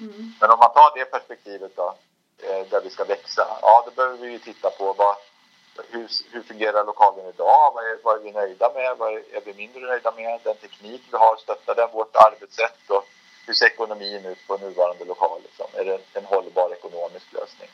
Mm. 0.00 0.32
Men 0.40 0.50
om 0.50 0.58
man 0.58 0.72
tar 0.72 0.98
det 0.98 1.04
perspektivet 1.04 1.76
då, 1.76 1.94
eh, 2.42 2.66
där 2.70 2.80
vi 2.80 2.90
ska 2.90 3.04
växa, 3.04 3.46
ja 3.62 3.82
då 3.86 3.90
behöver 3.90 4.16
vi 4.18 4.32
ju 4.32 4.38
titta 4.38 4.70
på 4.70 4.92
vad, 4.92 5.16
hur, 5.90 6.08
hur 6.32 6.42
fungerar 6.42 6.84
lokalen 6.84 7.26
idag? 7.26 7.72
Vad 7.74 7.84
är, 7.84 7.98
vad 8.02 8.16
är 8.16 8.20
vi 8.20 8.32
nöjda 8.32 8.72
med? 8.74 8.96
Vad 8.98 9.12
är, 9.12 9.22
är, 9.36 9.40
vi 9.44 9.54
mindre 9.54 9.80
nöjda 9.80 10.12
med? 10.12 10.40
Den 10.44 10.56
teknik 10.56 11.02
vi 11.10 11.16
har, 11.16 11.36
stöttar 11.36 11.74
den 11.74 11.90
vårt 11.92 12.16
arbetssätt? 12.16 12.90
Och 12.90 13.04
hur 13.46 13.54
ser 13.54 13.66
ekonomin 13.66 14.26
ut 14.26 14.46
på 14.46 14.56
nuvarande 14.56 15.04
lokal? 15.04 15.40
Liksom? 15.42 15.66
Är 15.74 15.84
det 15.84 16.00
en 16.14 16.24
hållbar 16.24 16.72
ekonomisk 16.72 17.32
lösning? 17.32 17.68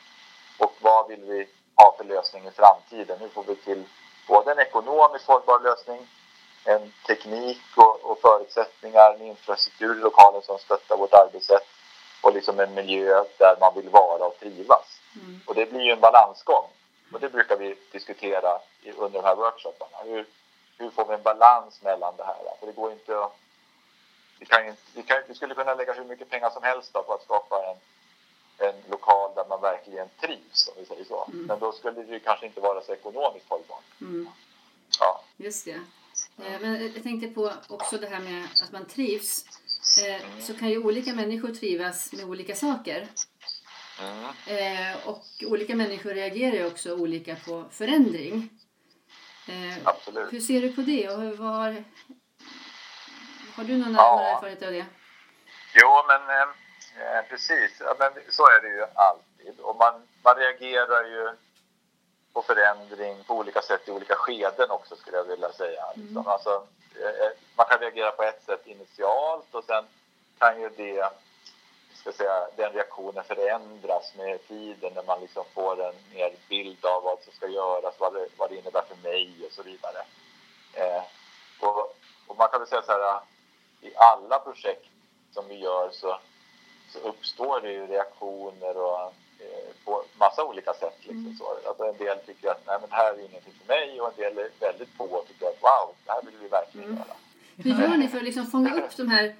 Och 0.57 0.73
vad 0.79 1.07
vill 1.07 1.21
vi 1.21 1.47
ha 1.75 1.95
för 1.97 2.03
lösning 2.03 2.47
i 2.47 2.51
framtiden? 2.51 3.19
Hur 3.19 3.29
får 3.29 3.43
vi 3.43 3.55
till 3.55 3.83
både 4.29 4.51
en 4.51 4.59
ekonomiskt 4.59 5.27
hållbar 5.27 5.59
lösning, 5.59 6.07
en 6.65 6.93
teknik 7.07 7.61
och, 7.75 8.11
och 8.11 8.21
förutsättningar, 8.21 9.13
en 9.13 9.21
infrastruktur 9.21 9.97
i 9.97 9.99
lokalen 9.99 10.41
som 10.41 10.59
stöttar 10.59 10.97
vårt 10.97 11.13
arbetssätt 11.13 11.67
och 12.21 12.33
liksom 12.33 12.59
en 12.59 12.73
miljö 12.73 13.23
där 13.37 13.55
man 13.59 13.75
vill 13.75 13.89
vara 13.89 14.25
och 14.25 14.39
trivas. 14.39 15.01
Mm. 15.15 15.41
Och 15.47 15.55
det 15.55 15.65
blir 15.71 15.81
ju 15.81 15.91
en 15.91 15.99
balansgång. 15.99 16.67
Och 17.13 17.19
det 17.19 17.29
brukar 17.29 17.57
vi 17.57 17.75
diskutera 17.91 18.59
under 18.97 19.21
de 19.21 19.27
här 19.27 19.35
workshopparna. 19.35 19.97
Hur, 20.03 20.25
hur 20.77 20.89
får 20.89 21.05
vi 21.05 21.13
en 21.13 21.21
balans 21.23 21.81
mellan 21.81 22.13
det 22.17 22.23
här? 22.23 22.35
För 22.59 22.67
det 22.67 22.71
går 22.71 22.91
inte 22.91 23.23
att... 23.23 23.35
Vi, 24.39 24.45
kan, 24.45 24.75
vi, 24.95 25.03
kan, 25.03 25.17
vi 25.27 25.35
skulle 25.35 25.55
kunna 25.55 25.73
lägga 25.73 25.93
hur 25.93 26.05
mycket 26.05 26.29
pengar 26.29 26.49
som 26.49 26.63
helst 26.63 26.93
på 26.93 27.13
att 27.13 27.23
skapa 27.23 27.55
en, 27.65 27.77
en 28.67 28.83
lokal 29.09 29.35
där 29.35 29.45
man 29.49 29.61
verkligen 29.61 30.07
trivs, 30.21 30.67
om 30.67 30.73
vi 30.77 30.85
säger 30.85 31.05
så. 31.05 31.25
Mm. 31.33 31.45
Men 31.45 31.59
då 31.59 31.71
skulle 31.71 32.03
det 32.03 32.19
kanske 32.19 32.45
inte 32.45 32.59
vara 32.59 32.81
så 32.81 32.93
ekonomiskt 32.93 33.49
hållbart. 33.49 34.01
Mm. 34.01 34.29
Ja. 34.99 35.23
Just 35.37 35.65
det. 35.65 35.81
Eh, 36.45 36.61
men 36.61 36.93
jag 36.93 37.03
tänkte 37.03 37.27
på 37.27 37.53
också 37.67 37.97
det 37.97 38.07
här 38.07 38.19
med 38.19 38.47
att 38.63 38.71
man 38.71 38.85
trivs. 38.85 39.45
Eh, 40.03 40.25
mm. 40.25 40.41
Så 40.41 40.53
kan 40.53 40.69
ju 40.69 40.83
olika 40.83 41.13
människor 41.13 41.49
trivas 41.49 42.13
med 42.13 42.25
olika 42.25 42.55
saker. 42.55 43.07
Mm. 44.01 44.25
Eh, 44.45 45.07
och 45.07 45.25
olika 45.45 45.75
människor 45.75 46.09
reagerar 46.09 46.55
ju 46.55 46.67
också 46.67 46.93
olika 46.93 47.35
på 47.35 47.65
förändring. 47.71 48.49
Absolut. 49.83 50.33
Hur 50.33 50.39
ser 50.39 50.61
du 50.61 50.73
på 50.73 50.81
det 50.81 51.09
och 51.09 51.37
var, 51.37 51.83
har 53.55 53.63
du 53.63 53.77
någon 53.77 53.93
ja. 53.93 54.21
erfarenhet 54.21 54.63
av 54.63 54.71
det? 54.71 54.85
Jo, 55.73 56.03
men 56.07 56.47
eh, 56.99 57.21
precis. 57.29 57.71
Ja, 57.79 57.95
men 57.99 58.11
så 58.29 58.43
är 58.43 58.61
det 58.61 58.69
ju 58.69 58.85
alltid. 58.93 59.59
Och 59.59 59.75
man, 59.75 60.07
man 60.23 60.35
reagerar 60.35 61.03
ju 61.03 61.29
på 62.33 62.41
förändring 62.41 63.23
på 63.23 63.35
olika 63.35 63.61
sätt 63.61 63.87
i 63.87 63.91
olika 63.91 64.15
skeden 64.15 64.71
också 64.71 64.95
skulle 64.95 65.17
jag 65.17 65.23
vilja 65.23 65.51
säga. 65.51 65.83
Mm. 65.95 66.05
Liksom. 66.05 66.27
Alltså, 66.27 66.67
eh, 67.01 67.25
eh, 67.25 67.31
man 67.55 67.65
kan 67.65 67.79
reagera 67.79 68.11
på 68.11 68.23
ett 68.23 68.43
sätt 68.45 68.67
initialt 68.67 69.55
och 69.55 69.63
sen 69.63 69.85
kan 70.39 70.61
ju 70.61 70.69
det 70.69 71.09
ska 71.99 72.11
säga, 72.11 72.47
den 72.55 72.73
reaktionen 72.73 73.23
förändras 73.23 74.15
med 74.15 74.47
tiden 74.47 74.93
när 74.95 75.03
man 75.03 75.21
liksom 75.21 75.45
får 75.53 75.85
en 75.85 75.95
mer 76.13 76.31
bild 76.49 76.85
av 76.85 77.03
vad 77.03 77.19
som 77.23 77.33
ska 77.33 77.47
göras, 77.47 77.95
vad 77.97 78.13
det, 78.13 78.27
vad 78.37 78.49
det 78.49 78.55
innebär 78.55 78.83
för 78.87 79.09
mig 79.09 79.33
och 79.45 79.51
så 79.51 79.63
vidare. 79.63 80.05
Eh, 80.73 81.03
och, 81.59 81.95
och, 82.27 82.37
man 82.37 82.49
kan 82.49 82.59
väl 82.59 82.69
säga 82.69 82.81
så 82.81 82.91
här, 82.91 83.19
i 83.81 83.95
alla 83.95 84.39
projekt 84.39 84.85
som 85.31 85.47
vi 85.47 85.55
gör 85.55 85.89
så, 85.91 86.19
så 86.89 86.99
uppstår 86.99 87.61
det 87.61 87.71
ju 87.71 87.87
reaktioner 87.87 88.77
och, 88.77 89.13
eh, 89.39 89.69
på 89.85 90.03
massa 90.17 90.43
olika 90.43 90.73
sätt. 90.73 90.97
Liksom 90.99 91.25
mm. 91.25 91.37
så. 91.37 91.57
Alltså 91.67 91.83
en 91.83 91.97
del 91.97 92.17
tycker 92.19 92.49
att 92.51 92.61
Nej, 92.67 92.77
men 92.81 92.89
det 92.89 92.95
här 92.95 93.13
är 93.13 93.19
ingenting 93.19 93.53
för 93.59 93.67
mig 93.67 94.01
och 94.01 94.07
en 94.07 94.15
del 94.15 94.37
är 94.37 94.49
väldigt 94.59 94.97
på 94.97 95.03
och 95.03 95.27
tycker 95.27 95.45
att 95.45 95.61
wow, 95.61 95.95
det 96.05 96.11
här 96.11 96.21
vill 96.21 96.35
vi 96.41 96.47
verkligen 96.47 96.89
mm. 96.89 96.97
göra. 96.97 97.15
Hur 97.55 97.83
gör 97.83 97.97
ni 97.97 98.07
för 98.07 98.17
att 98.17 98.23
liksom 98.23 98.45
fånga 98.45 98.75
upp 98.75 98.97
de 98.97 99.09
här 99.09 99.35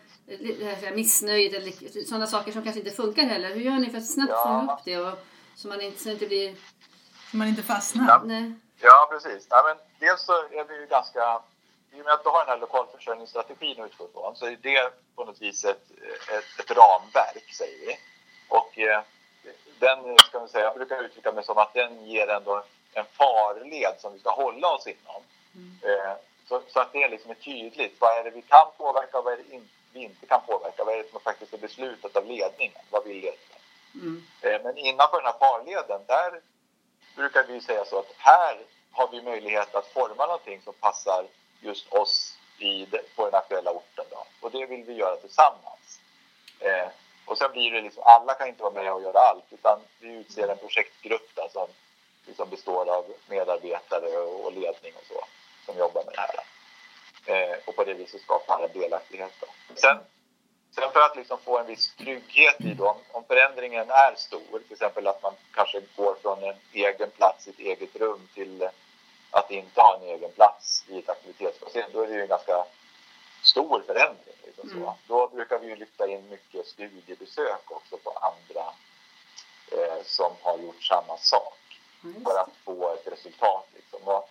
missnöjet 0.95 1.53
eller 1.53 2.03
sådana 2.05 2.27
saker 2.27 2.51
som 2.51 2.63
kanske 2.63 2.79
inte 2.79 2.91
funkar 2.91 3.23
heller. 3.23 3.49
Hur 3.49 3.61
gör 3.61 3.79
ni 3.79 3.89
för 3.89 3.97
att 3.97 4.07
snabbt 4.07 4.31
ja. 4.31 4.43
fånga 4.43 4.73
upp 4.73 4.79
det 4.85 4.97
och, 4.97 5.17
så 5.55 5.67
man 5.67 5.81
inte, 5.81 6.03
så 6.03 6.09
inte 6.09 6.27
blir... 6.27 6.55
Så 7.31 7.37
man 7.37 7.47
inte 7.47 7.63
fastnar? 7.63 8.07
Ja, 8.07 8.21
Nej. 8.25 8.53
ja 8.81 9.07
precis. 9.11 9.47
Ja, 9.49 9.63
men 9.67 9.77
dels 9.99 10.21
så 10.21 10.33
är 10.33 10.67
vi 10.67 10.79
ju 10.79 10.85
ganska... 10.85 11.41
I 11.91 12.01
och 12.01 12.05
med 12.05 12.13
att 12.13 12.23
du 12.23 12.29
har 12.29 12.39
den 12.39 12.49
här 12.49 12.59
lokalförsörjningsstrategin 12.59 13.81
att 13.81 13.89
utgå 13.89 14.07
från 14.13 14.35
så 14.35 14.45
är 14.45 14.57
det 14.61 14.93
på 15.19 15.25
något 15.25 15.41
vis 15.41 15.65
ett, 15.65 15.91
ett, 16.31 16.59
ett 16.59 16.77
ramverk, 16.77 17.53
säger 17.53 17.85
vi. 17.87 17.99
Och 18.47 18.79
eh, 18.79 19.01
den, 19.79 20.17
ska 20.17 20.39
man 20.39 20.49
säga, 20.49 20.63
jag 20.65 20.75
brukar 20.75 21.03
uttrycka 21.03 21.31
mig 21.31 21.43
som 21.43 21.57
att 21.57 21.73
den 21.73 22.05
ger 22.05 22.27
ändå 22.27 22.63
en 22.93 23.05
farled 23.05 23.95
som 23.99 24.13
vi 24.13 24.19
ska 24.19 24.29
hålla 24.29 24.67
oss 24.67 24.87
inom. 24.87 25.21
Mm. 25.55 25.77
Eh, 25.83 26.13
så, 26.47 26.61
så, 26.67 26.79
att 26.79 26.93
det 26.93 27.07
liksom 27.07 27.31
är 27.31 27.35
tydligt. 27.35 27.95
Vad 27.99 28.17
är 28.17 28.23
det 28.23 28.29
vi 28.29 28.41
kan 28.41 28.67
påverka 28.77 29.17
och 29.17 29.23
vad 29.23 29.33
är 29.33 29.37
det 29.37 29.55
inte 29.55 29.73
vi 29.93 29.99
inte 30.03 30.25
kan 30.25 30.41
påverka. 30.41 30.83
Vad 30.83 30.93
är 30.93 30.97
det 31.03 31.11
som 31.11 31.19
faktiskt 31.19 31.53
är 31.53 31.57
beslutat 31.57 32.15
av 32.15 32.25
ledningen? 32.25 32.81
Vad 32.89 33.03
vill 33.03 33.15
ledningen? 33.15 33.61
Mm. 33.93 34.23
Eh, 34.41 34.63
men 34.63 34.77
innanför 34.77 35.17
den 35.17 35.25
här 35.25 35.39
farleden, 35.39 36.01
där 36.07 36.41
brukar 37.15 37.43
vi 37.43 37.61
säga 37.61 37.85
så 37.85 37.99
att 37.99 38.13
här 38.17 38.57
har 38.91 39.07
vi 39.11 39.21
möjlighet 39.21 39.75
att 39.75 39.87
forma 39.87 40.25
någonting 40.25 40.61
som 40.61 40.73
passar 40.73 41.25
just 41.61 41.93
oss 41.93 42.38
i, 42.61 42.87
på 43.15 43.25
den 43.25 43.35
aktuella 43.35 43.71
orten. 43.71 44.05
Då. 44.09 44.25
Och 44.41 44.51
det 44.51 44.65
vill 44.65 44.83
vi 44.83 44.93
göra 44.93 45.15
tillsammans. 45.15 45.99
Eh, 46.59 46.87
och 47.25 47.37
sen 47.37 47.51
blir 47.51 47.71
det 47.71 47.81
liksom, 47.81 48.03
alla 48.05 48.33
kan 48.33 48.47
inte 48.47 48.63
vara 48.63 48.73
med 48.73 48.93
och 48.93 49.01
göra 49.01 49.19
allt 49.19 49.45
utan 49.49 49.79
vi 49.99 50.13
utser 50.13 50.47
en 50.47 50.57
projektgrupp 50.57 51.35
där 51.35 51.49
som 51.51 51.67
liksom 52.25 52.49
består 52.49 52.89
av 52.89 53.05
medarbetare 53.27 54.17
och 54.17 54.51
ledning 54.51 54.93
och 54.95 55.05
så 55.07 55.25
som 55.65 55.79
jobbar 55.79 56.03
med 56.05 56.13
det 56.13 56.21
här. 56.21 56.39
Eh, 57.25 57.57
och 57.65 57.75
på 57.75 57.83
det 57.83 57.93
viset 57.93 58.21
skapar 58.21 58.63
en 58.63 58.81
delaktighet. 58.81 59.31
Då. 59.39 59.47
Sen, 59.75 59.97
sen 60.75 60.91
för 60.91 60.99
att 60.99 61.15
liksom 61.15 61.37
få 61.39 61.59
en 61.59 61.65
viss 61.65 61.95
trygghet 61.95 62.61
i 62.61 62.73
då, 62.73 62.97
om 63.11 63.23
förändringen 63.23 63.89
är 63.89 64.15
stor, 64.15 64.59
till 64.59 64.73
exempel 64.73 65.07
att 65.07 65.23
man 65.23 65.33
kanske 65.53 65.81
går 65.95 66.15
från 66.21 66.43
en 66.43 66.55
egen 66.73 67.11
plats 67.11 67.47
i 67.47 67.49
ett 67.49 67.59
eget 67.59 67.95
rum 67.95 68.27
till 68.33 68.69
att 69.31 69.51
inte 69.51 69.81
ha 69.81 69.95
en 69.95 70.03
egen 70.03 70.31
plats 70.31 70.85
i 70.87 70.99
ett 70.99 71.09
aktivitetsbassin, 71.09 71.83
då 71.93 72.01
är 72.01 72.07
det 72.07 72.13
ju 72.13 72.21
en 72.21 72.27
ganska 72.27 72.65
stor 73.43 73.81
förändring. 73.81 74.35
Liksom 74.45 74.71
mm. 74.71 74.93
Då 75.07 75.27
brukar 75.27 75.59
vi 75.59 75.75
lyfta 75.75 76.07
in 76.07 76.29
mycket 76.29 76.67
studiebesök 76.67 77.71
också 77.71 77.97
på 77.97 78.09
andra 78.09 78.65
eh, 79.71 80.03
som 80.03 80.31
har 80.41 80.57
gjort 80.57 80.83
samma 80.83 81.17
sak 81.17 81.79
mm. 82.03 82.23
för 82.23 82.39
att 82.39 82.55
få 82.65 82.93
ett 82.93 83.07
resultat. 83.07 83.67
Liksom. 83.75 83.99
Och 84.03 84.29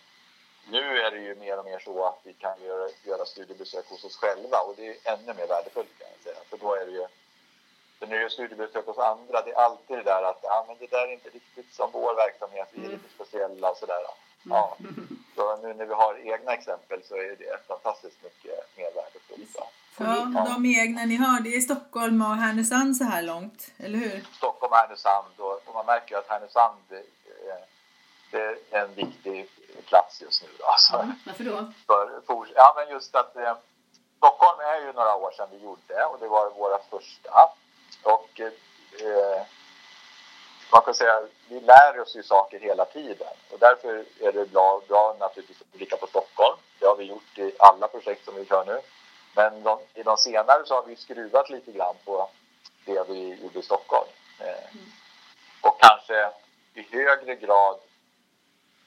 nu 0.70 1.00
är 1.00 1.11
det 1.11 1.20
ju 1.20 1.34
mer 1.34 1.58
och 1.58 1.64
mer 1.64 1.78
så 1.78 2.04
att 2.04 2.20
vi 2.22 2.32
kan 2.32 2.62
göra, 2.62 2.88
göra 3.02 3.24
studiebesök 3.24 3.88
hos 3.88 4.04
oss 4.04 4.16
själva 4.16 4.58
och 4.61 4.74
det 4.76 4.88
är 4.88 4.96
ännu 5.04 5.34
mer 5.34 5.46
värdefullt 5.46 5.98
kan 5.98 6.08
jag 6.14 6.22
säga. 6.24 6.44
För 6.50 6.56
då 6.56 6.74
är 6.74 6.87
det 6.87 6.92
ju, 6.92 7.06
för 7.98 8.06
nu 8.06 8.24
är 8.24 8.28
studiebesök 8.28 8.87
hos 8.87 8.98
andra, 8.98 9.42
det 9.42 9.50
är 9.50 9.56
alltid 9.56 9.96
det 9.96 10.02
där 10.02 10.22
att 10.22 10.38
ja, 10.42 10.64
men 10.68 10.76
det 10.78 10.87
där 10.87 11.08
är 11.08 11.12
inte 11.12 11.30
riktigt 11.30 11.74
som 11.74 11.90
vår 11.92 12.14
verksamhet, 12.14 12.68
vi 12.72 12.84
är 12.84 12.88
lite 12.88 13.08
speciella 13.14 13.70
och 13.70 13.76
sådär. 13.76 14.02
Ja. 14.50 14.76
Så 15.37 15.56
nu 15.62 15.74
när 15.74 15.87
vi 15.87 15.94
har 15.94 16.18
egna 16.34 16.52
exempel 16.52 17.02
så 17.04 17.14
är 17.14 17.37
det 17.38 17.66
fantastiskt 17.68 18.22
mycket 18.22 18.76
mer 18.76 18.90
värdefullt. 18.94 19.56
Ja, 20.00 20.30
ja, 20.34 20.44
de 20.54 20.66
egna 20.66 21.04
ni 21.04 21.16
har, 21.16 21.40
det 21.40 21.56
är 21.56 21.61
Stockholm 21.61 22.22
och 22.22 22.37
Härnösand 22.37 22.96
så 22.96 23.04
här 23.04 23.22
långt, 23.22 23.70
eller 23.78 23.98
hur? 23.98 24.24
Stockholm 24.37 24.72
och 24.72 24.78
Härnösand 24.78 25.34
och, 25.37 25.74
man 25.74 25.87
märker 25.87 26.16
att 26.16 26.28
Härnösand 26.28 26.82
eh, 26.90 26.98
det 28.30 28.58
är 28.70 28.82
en 28.82 28.94
viktig 28.94 29.48
plats 29.88 30.22
just 30.22 30.42
nu. 30.42 30.48
Då. 30.58 30.64
Alltså, 30.64 30.96
mm, 30.96 31.12
varför 31.26 31.44
då? 31.44 31.72
För, 31.87 32.20
för, 32.26 32.52
ja, 32.54 32.74
men 32.76 32.94
just 32.94 33.14
att 33.14 33.37
eh, 33.37 33.56
Stockholm 34.16 34.61
är 34.61 34.87
ju 34.87 34.92
några 34.92 35.14
år 35.14 35.30
sedan 35.30 35.48
vi 35.50 35.64
gjorde 35.64 36.04
och 36.04 36.18
det 36.20 36.28
var 36.28 36.50
våra 36.50 36.78
första. 36.90 37.30
Och 38.02 38.40
eh, 38.40 39.42
man 40.72 40.83
kan 40.83 40.94
säga 40.94 41.22
vi 41.48 41.61
lär 41.61 42.00
oss 42.00 42.16
ju 42.16 42.22
saker 42.22 42.61
hela 42.61 42.85
tiden 42.85 43.35
och 43.50 43.59
därför 43.59 44.04
är 44.20 44.33
det 44.33 44.46
bra, 44.52 44.83
bra 44.88 45.16
naturligtvis 45.20 45.61
att 45.61 45.72
blicka 45.72 45.96
på 45.96 46.07
Stockholm. 46.07 46.57
Det 46.78 46.87
har 46.87 46.96
vi 46.96 47.04
gjort 47.04 47.38
i 47.38 47.52
alla 47.59 47.88
projekt 47.88 48.24
som 48.24 48.35
vi 48.35 48.44
kör 48.44 48.64
nu. 48.66 48.81
Men 49.35 49.62
de, 49.62 49.78
i 49.94 50.02
de 50.02 50.16
senare 50.16 50.66
så 50.66 50.74
har 50.74 50.87
vi 50.87 50.96
skruvat 50.96 51.50
lite 51.50 51.72
grann 51.72 51.94
på 52.04 52.31
det 52.85 53.09
vi 53.09 53.40
gjorde 53.42 53.59
i 53.59 53.62
Stockholm. 53.62 54.09
Eh, 54.40 54.74
mm. 54.74 54.85
Och 55.61 55.81
kanske 55.81 56.31
i 56.74 56.83
högre 56.90 57.35
grad 57.35 57.78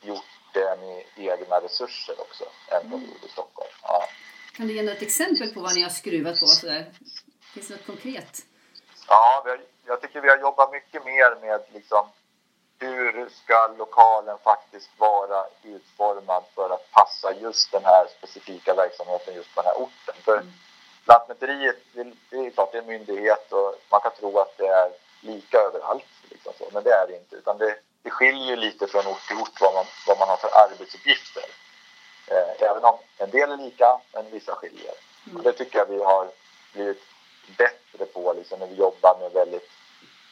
gjort 0.01 0.31
det 0.53 0.77
med 0.79 1.03
egna 1.15 1.61
resurser 1.61 2.21
också 2.21 2.43
än 2.67 2.91
vad 2.91 2.99
vi 2.99 3.05
gjorde 3.05 3.25
i 3.25 3.29
Stockholm. 3.29 3.69
Ja. 3.83 4.03
Kan 4.53 4.67
du 4.67 4.73
ge 4.73 4.83
något 4.83 5.01
exempel 5.01 5.53
på 5.53 5.61
vad 5.61 5.75
ni 5.75 5.81
har 5.81 5.89
skruvat 5.89 6.39
på? 6.39 6.45
Sådär? 6.45 6.91
Finns 7.53 7.67
det 7.67 7.73
något 7.75 7.85
konkret? 7.85 8.45
Ja, 9.07 9.43
har, 9.45 9.61
jag 9.91 10.01
tycker 10.01 10.21
vi 10.21 10.29
har 10.29 10.37
jobbat 10.37 10.71
mycket 10.71 11.05
mer 11.05 11.35
med 11.41 11.61
liksom, 11.73 12.07
hur 12.79 13.29
ska 13.29 13.67
lokalen 13.77 14.37
faktiskt 14.43 14.89
vara 14.97 15.45
utformad 15.63 16.43
för 16.55 16.69
att 16.69 16.91
passa 16.91 17.33
just 17.33 17.71
den 17.71 17.85
här 17.85 18.07
specifika 18.17 18.73
verksamheten 18.73 19.35
just 19.35 19.55
på 19.55 19.61
den 19.61 19.71
här 19.71 19.81
orten. 19.81 20.15
För 20.25 20.37
mm. 20.37 20.51
Lantmäteriet, 21.05 21.77
det 21.93 22.01
är 22.37 22.49
klart 22.49 22.71
det 22.71 22.77
är 22.77 22.81
en 22.81 22.87
myndighet 22.87 23.51
och 23.51 23.75
man 23.89 24.01
kan 24.01 24.11
tro 24.11 24.39
att 24.39 24.57
det 24.57 24.67
är 24.67 24.91
lika 25.21 25.57
överallt, 25.57 26.13
liksom 26.29 26.53
så, 26.57 26.69
men 26.73 26.83
det 26.83 26.91
är 26.91 27.07
det 27.07 27.17
inte. 27.17 27.35
Utan 27.35 27.57
det, 27.57 27.75
det 28.03 28.09
skiljer 28.09 28.57
lite 28.57 28.87
från 28.87 29.07
ort 29.07 29.27
till 29.27 29.37
ort 29.37 29.61
vad 29.61 29.73
man, 29.73 29.85
vad 30.07 30.19
man 30.19 30.29
har 30.29 30.37
för 30.37 30.49
arbetsuppgifter. 30.63 31.43
Eh, 32.27 32.69
även 32.69 32.83
om 32.83 32.97
en 33.17 33.29
del 33.29 33.51
är 33.51 33.57
lika, 33.57 33.99
men 34.13 34.31
vissa 34.31 34.55
skiljer. 34.55 34.93
Mm. 35.25 35.37
Och 35.37 35.43
det 35.43 35.51
tycker 35.51 35.79
jag 35.79 35.85
vi 35.85 36.03
har 36.03 36.29
blivit 36.73 37.03
bättre 37.57 38.05
på 38.05 38.33
liksom, 38.33 38.59
när 38.59 38.67
vi 38.67 38.75
jobbar 38.75 39.17
med 39.19 39.31
väldigt 39.31 39.69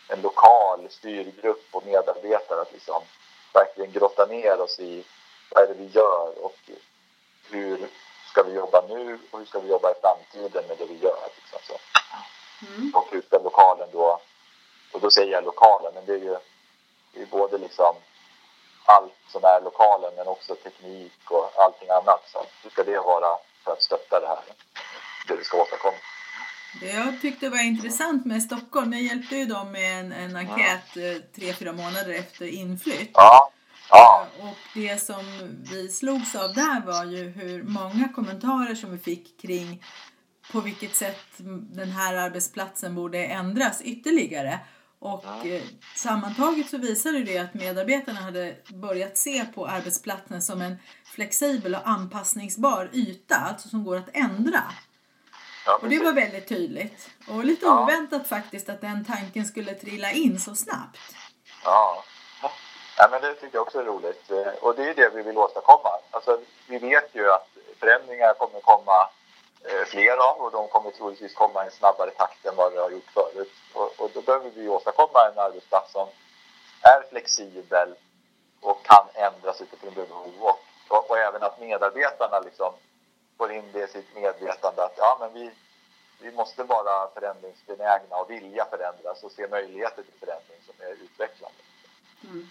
en 0.09 0.21
lokal 0.21 0.87
styrgrupp 0.89 1.67
och 1.71 1.85
medarbetare 1.85 2.61
att 2.61 2.73
liksom 2.73 3.01
verkligen 3.53 3.91
grotta 3.91 4.25
ner 4.25 4.61
oss 4.61 4.79
i 4.79 5.03
vad 5.49 5.63
är 5.63 5.67
det 5.67 5.73
vi 5.73 5.87
gör 5.87 6.45
och 6.45 6.57
hur 7.49 7.87
ska 8.31 8.43
vi 8.43 8.53
jobba 8.53 8.83
nu 8.89 9.19
och 9.31 9.39
hur 9.39 9.45
ska 9.45 9.59
vi 9.59 9.69
jobba 9.69 9.91
i 9.91 10.01
framtiden 10.01 10.67
med 10.67 10.77
det 10.77 10.85
vi 10.85 10.97
gör. 10.97 11.29
Liksom, 11.35 11.59
så. 11.63 11.79
Mm. 12.65 12.91
Och 12.95 13.07
hur 13.11 13.21
ska 13.21 13.37
lokalen 13.37 13.89
då, 13.91 14.19
och 14.91 15.01
då 15.01 15.11
säger 15.11 15.31
jag 15.31 15.43
lokalen, 15.43 15.93
men 15.93 16.05
det 16.05 16.13
är 16.13 16.17
ju 16.17 16.37
det 17.13 17.21
är 17.21 17.25
både 17.25 17.57
liksom 17.57 17.95
allt 18.85 19.13
som 19.27 19.43
är 19.43 19.61
lokalen 19.61 20.13
men 20.15 20.27
också 20.27 20.55
teknik 20.55 21.31
och 21.31 21.51
allting 21.55 21.89
annat. 21.89 22.29
Så 22.31 22.45
hur 22.63 22.69
ska 22.69 22.83
det 22.83 22.99
vara 22.99 23.37
för 23.63 23.71
att 23.71 23.81
stötta 23.81 24.19
det 24.19 24.27
här, 24.27 24.43
det 25.27 25.35
vi 25.35 25.43
ska 25.43 25.61
åstadkomma. 25.61 25.97
Det 26.68 26.68
jag 26.81 27.21
tyckte 27.21 27.49
var 27.49 27.63
intressant 27.63 28.25
med 28.25 28.43
Stockholm, 28.43 28.93
jag 28.93 29.01
hjälpte 29.01 29.35
ju 29.35 29.45
dem 29.45 29.71
med 29.71 29.99
en, 29.99 30.11
en 30.11 30.35
enkät. 30.35 30.97
Eh, 30.97 31.23
tre, 31.35 31.53
fyra 31.53 31.73
månader 31.73 32.13
efter 32.13 32.45
inflytt. 32.45 33.11
Ja. 33.13 33.51
Ja. 33.89 34.27
Eh, 34.39 34.47
och 34.47 34.57
det 34.73 35.01
som 35.03 35.23
vi 35.71 35.89
slogs 35.89 36.35
av 36.35 36.53
där 36.53 36.85
var 36.85 37.05
ju 37.05 37.29
hur 37.29 37.63
många 37.63 38.09
kommentarer 38.15 38.75
som 38.75 38.91
vi 38.91 38.97
fick 38.97 39.41
kring 39.41 39.83
på 40.51 40.61
vilket 40.61 40.95
sätt 40.95 41.25
den 41.71 41.91
här 41.91 42.13
arbetsplatsen 42.13 42.95
borde 42.95 43.25
ändras 43.25 43.81
ytterligare. 43.81 44.59
Och 44.99 45.25
ja. 45.25 45.49
Eh, 45.49 45.61
sammantaget 45.95 46.69
så 46.69 46.77
visade 46.77 47.23
det 47.23 47.37
att 47.37 47.53
medarbetarna 47.53 48.19
hade 48.19 48.55
börjat 48.73 49.17
se 49.17 49.45
på 49.45 49.67
arbetsplatsen 49.67 50.41
som 50.41 50.61
en 50.61 50.75
flexibel 51.03 51.75
och 51.75 51.89
anpassningsbar 51.89 52.89
yta, 52.93 53.35
alltså 53.35 53.69
som 53.69 53.83
går 53.83 53.97
att 53.97 54.09
ändra. 54.13 54.63
Ja, 55.65 55.79
och 55.81 55.89
det 55.89 55.99
var 55.99 56.13
väldigt 56.13 56.47
tydligt. 56.47 57.09
Och 57.27 57.45
lite 57.45 57.65
ja. 57.65 57.83
oväntat 57.83 58.27
faktiskt 58.27 58.69
att 58.69 58.81
den 58.81 59.05
tanken 59.05 59.45
skulle 59.45 59.73
trilla 59.73 60.11
in 60.11 60.39
så 60.39 60.55
snabbt. 60.55 60.99
Ja. 61.63 62.03
ja, 62.97 63.07
men 63.11 63.21
det 63.21 63.33
tycker 63.33 63.55
jag 63.57 63.61
också 63.61 63.79
är 63.79 63.83
roligt. 63.83 64.31
Eh, 64.31 64.53
och 64.61 64.75
det 64.75 64.89
är 64.89 64.95
det 64.95 65.09
vi 65.15 65.21
vill 65.21 65.37
åstadkomma. 65.37 65.89
Alltså, 66.11 66.39
vi 66.67 66.77
vet 66.77 67.15
ju 67.15 67.31
att 67.31 67.47
förändringar 67.79 68.33
kommer 68.33 68.59
komma 68.59 69.09
eh, 69.63 69.85
fler 69.87 70.17
av 70.17 70.37
och 70.37 70.51
de 70.51 70.67
kommer 70.67 70.91
troligtvis 70.91 71.33
komma 71.33 71.63
i 71.63 71.65
en 71.65 71.71
snabbare 71.71 72.11
takt 72.11 72.45
än 72.45 72.55
vad 72.55 72.73
det 72.73 72.79
har 72.79 72.89
gjort 72.89 73.11
förut. 73.13 73.53
Och, 73.73 73.93
och 73.97 74.11
då 74.13 74.21
behöver 74.21 74.49
vi 74.49 74.69
åstadkomma 74.69 75.27
en 75.31 75.39
arbetsplats 75.39 75.91
som 75.91 76.07
är 76.81 77.09
flexibel 77.09 77.95
och 78.61 78.85
kan 78.85 79.05
ändras 79.13 79.61
utifrån 79.61 79.93
behov 79.93 80.33
och, 80.39 80.59
och, 80.87 81.09
och 81.09 81.17
även 81.17 81.43
att 81.43 81.59
medarbetarna 81.59 82.39
liksom 82.39 82.73
får 83.39 83.51
in 83.51 83.67
det 83.73 83.83
i 83.83 83.87
sitt 83.87 84.15
medvetande 84.15 84.79
att 84.85 84.95
ja, 84.97 85.17
men 85.21 85.29
vi, 85.33 85.51
vi 86.21 86.31
måste 86.31 86.63
vara 86.63 86.95
förändringsbenägna 87.15 88.15
och 88.21 88.29
vilja 88.29 88.65
förändras 88.65 89.23
och 89.23 89.31
se 89.31 89.47
möjligheter 89.47 90.01
till 90.03 90.19
förändring 90.19 90.59
som 90.65 90.75
är 90.87 90.91
utvecklande. 91.05 91.61
Mm. 92.23 92.47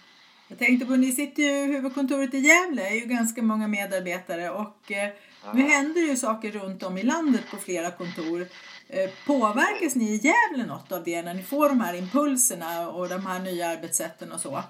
Jag 0.47 0.59
tänkte 0.59 0.85
på, 0.85 0.95
ni 0.95 1.11
sitter 1.11 1.43
ju 1.43 1.65
huvudkontoret 1.73 2.33
i 2.33 2.37
Gävle, 2.37 2.87
är 2.89 2.93
ju 2.93 3.05
ganska 3.05 3.41
många 3.41 3.67
medarbetare 3.67 4.49
och 4.49 4.91
eh, 4.91 5.03
mm. 5.03 5.57
nu 5.57 5.61
händer 5.61 6.01
ju 6.01 6.15
saker 6.17 6.51
runt 6.51 6.83
om 6.83 6.97
i 6.97 7.03
landet 7.03 7.43
på 7.51 7.57
flera 7.57 7.91
kontor. 7.91 8.47
Eh, 8.87 9.09
påverkas 9.27 9.95
ni 9.95 10.05
i 10.05 10.15
Gävle 10.15 10.65
något 10.65 10.91
av 10.91 11.03
det 11.03 11.21
när 11.21 11.33
ni 11.33 11.43
får 11.43 11.69
de 11.69 11.81
här 11.81 11.93
impulserna 11.93 12.89
och 12.89 13.09
de 13.09 13.25
här 13.25 13.39
nya 13.39 13.67
arbetssätten 13.67 14.31
och 14.31 14.39
så? 14.39 14.63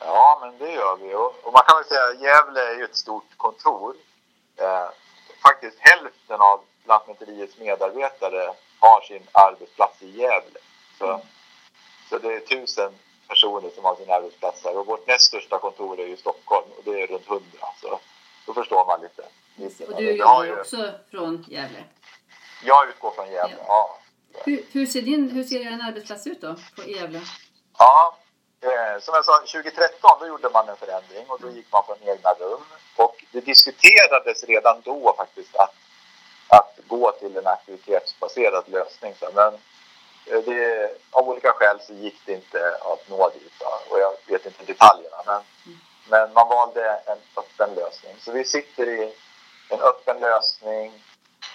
Ja, 0.00 0.38
men 0.40 0.58
det 0.58 0.72
gör 0.74 0.96
vi. 0.96 1.14
Och, 1.14 1.46
och 1.46 1.52
man 1.52 1.62
kan 1.66 1.76
väl 1.76 1.84
säga 1.84 2.04
att 2.04 2.20
Gävle 2.22 2.60
är 2.60 2.78
ju 2.78 2.84
ett 2.84 2.96
stort 2.96 3.36
kontor 3.36 3.94
eh, 4.60 4.88
faktiskt 5.42 5.78
hälften 5.80 6.40
av 6.40 6.60
Lantmäteriets 6.84 7.58
medarbetare 7.58 8.54
har 8.78 9.00
sin 9.00 9.22
arbetsplats 9.32 10.02
i 10.02 10.10
Gävle. 10.10 10.58
Så, 10.98 11.06
mm. 11.06 11.20
så 12.10 12.18
det 12.18 12.34
är 12.34 12.40
tusen 12.40 12.92
personer 13.28 13.70
som 13.70 13.84
har 13.84 13.96
sin 13.96 14.10
arbetsplats 14.10 14.64
här. 14.64 14.78
Och 14.78 14.86
vårt 14.86 15.06
näst 15.06 15.24
största 15.24 15.58
kontor 15.58 16.00
är 16.00 16.06
i 16.06 16.16
Stockholm 16.16 16.66
och 16.76 16.82
det 16.84 17.02
är 17.02 17.06
runt 17.06 17.26
hundra. 17.26 17.66
Så 17.80 18.00
då 18.46 18.54
förstår 18.54 18.86
man 18.86 19.00
lite. 19.00 19.22
Och 19.86 19.96
du 19.96 20.10
jobbar 20.10 20.44
ju 20.44 20.60
också 20.60 20.90
från 21.10 21.44
Gävle? 21.48 21.84
Jag 22.64 22.88
utgår 22.88 23.10
från 23.10 23.30
Gävle, 23.32 23.56
ja. 23.58 23.98
ja. 24.32 24.40
Hur, 24.44 24.64
hur, 24.72 24.86
ser 24.86 25.02
din, 25.02 25.30
hur 25.30 25.44
ser 25.44 25.60
er 25.60 25.78
arbetsplats 25.88 26.26
ut 26.26 26.40
då, 26.40 26.56
på 26.76 26.90
Gävle? 26.90 27.20
Ja, 27.78 28.16
Eh, 28.60 29.00
som 29.00 29.14
jag 29.14 29.24
sa, 29.24 29.38
2013 29.38 30.10
då 30.20 30.26
gjorde 30.26 30.48
man 30.48 30.68
en 30.68 30.76
förändring 30.76 31.24
och 31.28 31.40
då 31.40 31.50
gick 31.50 31.72
man 31.72 31.84
från 31.86 32.08
egna 32.08 32.32
rum. 32.32 32.64
Och 32.96 33.24
det 33.32 33.40
diskuterades 33.40 34.44
redan 34.44 34.80
då 34.84 35.14
faktiskt 35.16 35.56
att, 35.56 35.74
att 36.48 36.78
gå 36.86 37.12
till 37.12 37.36
en 37.36 37.46
aktivitetsbaserad 37.46 38.64
lösning. 38.68 39.14
Men 39.34 39.54
eh, 40.26 40.42
det, 40.44 40.90
av 41.10 41.28
olika 41.28 41.52
skäl 41.52 41.80
så 41.80 41.92
gick 41.92 42.26
det 42.26 42.32
inte 42.32 42.78
att 42.80 43.08
nå 43.08 43.28
dit. 43.28 43.62
Och 43.88 44.00
jag 44.00 44.12
vet 44.26 44.46
inte 44.46 44.64
detaljerna. 44.64 45.16
Men, 45.26 45.42
men 46.10 46.32
man 46.32 46.48
valde 46.48 47.02
en 47.06 47.18
öppen 47.36 47.74
lösning. 47.74 48.14
Så 48.20 48.32
vi 48.32 48.44
sitter 48.44 48.88
i 48.88 49.14
en 49.68 49.80
öppen 49.80 50.20
lösning 50.20 51.04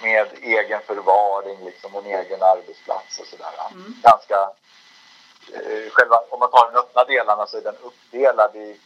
med 0.01 0.27
egen 0.41 0.81
förvaring 0.81 1.65
liksom, 1.65 1.95
en 1.95 2.05
egen 2.05 2.41
arbetsplats 2.41 3.19
och 3.19 3.27
sådär. 3.27 3.53
Mm. 3.71 3.95
Ganska 4.03 4.49
själva, 5.89 6.23
om 6.29 6.39
man 6.39 6.51
tar 6.51 6.71
de 6.71 6.79
öppna 6.79 7.03
delarna 7.03 7.47
så 7.47 7.57
är 7.57 7.61
den 7.61 7.77
uppdelad 7.83 8.55
i, 8.55 8.79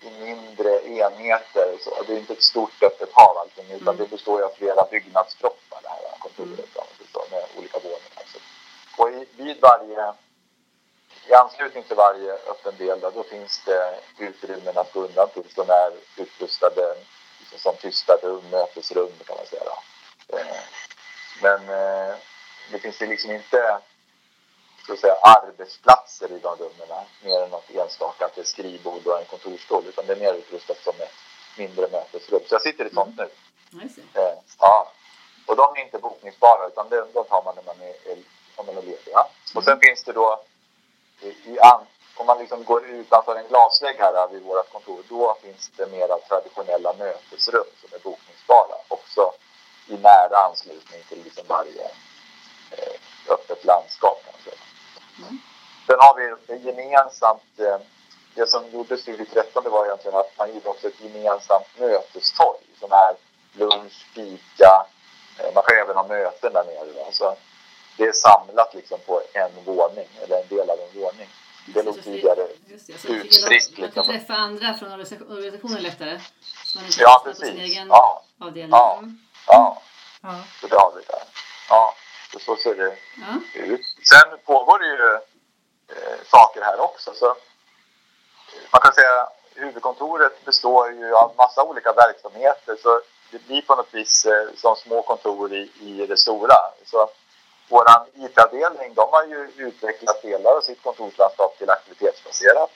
i 0.00 0.10
mindre 0.20 0.88
enheter. 0.88 1.76
Så 1.80 2.02
det 2.06 2.12
är 2.12 2.18
inte 2.18 2.32
ett 2.32 2.42
stort 2.42 2.82
öppet 2.82 3.12
hav 3.12 3.38
allting 3.38 3.64
utan 3.70 3.94
mm. 3.94 3.96
det 3.96 4.10
består 4.10 4.42
av 4.42 4.50
flera 4.58 4.86
byggnadskroppar 4.90 5.80
det 5.82 5.88
här 5.88 6.18
kontoret 6.18 6.76
mm. 6.76 7.30
med 7.30 7.44
olika 7.58 7.78
våningar. 7.78 8.24
Så. 8.26 8.38
Och 9.02 9.10
i, 9.10 9.26
vid 9.36 9.60
varje, 9.60 10.12
i 11.28 11.34
anslutning 11.34 11.82
till 11.82 11.96
varje 11.96 12.32
öppen 12.32 12.76
del 12.78 13.00
då, 13.00 13.10
då 13.10 13.22
finns 13.22 13.62
det 13.66 13.94
utrymmen 14.18 14.78
att 14.78 14.92
gå 14.92 15.00
undan 15.00 15.28
till 15.28 15.54
som 15.54 15.70
är 15.70 15.92
utrustade 16.16 16.94
liksom, 17.40 17.58
som 17.58 17.76
tysta 17.76 18.16
rum, 18.22 18.50
mötesrum 18.50 19.12
kan 19.26 19.36
man 19.36 19.46
säga. 19.46 19.72
Eh, 20.28 20.56
men 21.42 21.60
eh, 21.68 22.14
det 22.70 22.78
finns 22.78 22.98
det 22.98 23.06
liksom 23.06 23.30
inte 23.30 23.78
så 24.86 24.96
säga, 24.96 25.14
arbetsplatser 25.14 26.32
i 26.32 26.38
de 26.38 26.56
rummen 26.56 26.88
mer 27.22 27.42
än 27.42 27.50
något 27.50 27.70
enstaka, 27.70 28.26
att 28.26 28.38
är 28.38 28.42
skrivbord 28.42 29.06
och 29.06 29.18
en 29.18 29.24
kontorsstol, 29.24 29.84
utan 29.86 30.06
det 30.06 30.12
är 30.12 30.16
mer 30.16 30.34
utrustat 30.34 30.78
som 30.84 30.94
ett 30.98 31.12
mindre 31.58 31.88
mötesrum. 31.88 32.40
Så 32.46 32.54
jag 32.54 32.62
sitter 32.62 32.84
i 32.84 32.86
ett 32.86 32.94
sånt 32.94 33.16
nu. 33.16 33.28
Mm. 33.72 33.88
Eh, 34.14 34.38
ja. 34.58 34.92
Och 35.46 35.56
de 35.56 35.76
är 35.76 35.84
inte 35.84 35.98
bokningsbara, 35.98 36.66
utan 36.66 36.88
de, 36.88 36.96
de 37.12 37.24
tar 37.24 37.42
man 37.44 37.54
när 37.54 37.62
man 37.62 37.80
är, 37.82 38.16
om 38.56 38.66
man 38.66 38.76
är 38.76 38.82
ledig. 38.82 39.12
Ja. 39.12 39.30
Och 39.54 39.64
sen 39.64 39.72
mm. 39.72 39.80
finns 39.80 40.04
det 40.04 40.12
då, 40.12 40.42
i, 41.20 41.28
i 41.28 41.58
an, 41.60 41.86
om 42.16 42.26
man 42.26 42.38
liksom 42.38 42.64
går 42.64 42.86
utanför 42.86 43.36
en 43.36 43.48
glasvägg 43.48 43.96
här 43.98 44.28
vid 44.28 44.42
vårt 44.42 44.72
kontor, 44.72 45.02
då 45.08 45.36
finns 45.42 45.70
det 45.76 45.86
mera 45.86 46.18
traditionella 46.18 46.92
mötesrum 46.92 47.64
som 47.80 47.88
är 47.92 47.98
bokningsbara, 47.98 48.76
också 48.88 49.32
i 49.88 49.96
nära 49.96 50.38
anslutning 50.50 51.02
till 51.08 51.24
liksom 51.24 51.44
varje 51.48 51.84
eh, 52.70 52.94
öppet 53.28 53.64
landskap. 53.64 54.23
Sen 55.86 55.96
har 55.98 56.14
vi 56.14 56.56
gemensamt 56.68 57.58
eh, 57.58 57.78
det 58.34 58.46
som 58.46 58.70
gjordes 58.72 59.04
2013 59.04 59.64
det 59.64 59.70
var 59.70 59.86
egentligen 59.86 60.18
att 60.18 60.38
man 60.38 60.54
gjorde 60.54 60.68
också 60.68 60.88
ett 60.88 61.00
gemensamt 61.00 61.66
mötestorg 61.78 62.58
som 62.80 62.92
är 62.92 63.14
lunch, 63.52 64.06
fika, 64.14 64.86
eh, 65.38 65.54
man 65.54 65.62
kan 65.62 65.76
även 65.78 65.96
ha 65.96 66.06
möten 66.08 66.52
där 66.52 66.64
nere. 66.64 67.12
Så 67.12 67.36
det 67.96 68.04
är 68.04 68.12
samlat 68.12 68.74
liksom 68.74 68.98
på 69.06 69.22
en 69.32 69.64
våning, 69.64 70.08
eller 70.22 70.42
en 70.42 70.48
del 70.48 70.70
av 70.70 70.78
en 70.80 71.00
våning. 71.00 71.28
Det 71.66 71.82
låg 71.82 72.02
tidigare 72.02 72.48
utspritt. 73.08 73.78
Man 73.78 73.90
kan 73.90 74.04
träffa 74.04 74.34
andra 74.34 74.74
från 74.74 74.92
organisationen 74.92 75.82
lättare. 75.82 76.20
Så 76.40 76.78
man 76.78 76.86
inte 76.86 77.02
ja, 77.02 77.22
precis. 77.24 77.40
På 77.40 77.46
sin 77.46 77.60
egen 77.60 77.88
ja. 77.88 78.22
avdelning. 78.40 78.70
Ja. 78.70 79.02
Ja. 79.46 79.82
ja. 80.22 80.40
Så 80.60 80.66
det 80.66 80.76
har 80.76 80.92
vi 80.96 81.02
där. 81.02 81.22
Ja, 81.68 81.94
så 82.40 82.56
ser 82.56 82.74
det 82.74 82.96
ja. 83.16 83.60
ut. 83.60 83.80
Sen 84.02 84.38
pågår 84.44 84.78
det 84.78 84.86
ju 84.86 85.18
också. 86.94 87.14
Så 87.14 87.36
man 88.70 88.80
kan 88.80 88.92
säga 88.92 89.28
huvudkontoret 89.54 90.44
består 90.44 90.92
ju 90.92 91.14
av 91.14 91.34
massa 91.36 91.62
olika 91.62 91.92
verksamheter. 91.92 92.76
Så 92.82 93.00
det 93.30 93.46
blir 93.46 93.62
på 93.62 93.74
något 93.74 93.94
vis 93.94 94.26
eh, 94.26 94.48
som 94.56 94.76
små 94.76 95.02
kontor 95.02 95.52
i, 95.52 95.70
i 95.80 96.06
det 96.06 96.16
stora. 96.16 96.54
Så 96.84 97.08
vår 97.68 97.84
IT-avdelning 98.14 98.94
de 98.94 99.08
har 99.10 99.24
ju 99.24 99.50
utvecklat 99.56 100.22
delar 100.22 100.56
av 100.56 100.60
sitt 100.60 100.82
kontorslandskap 100.82 101.58
till 101.58 101.70
aktivitetsbaserat. 101.70 102.70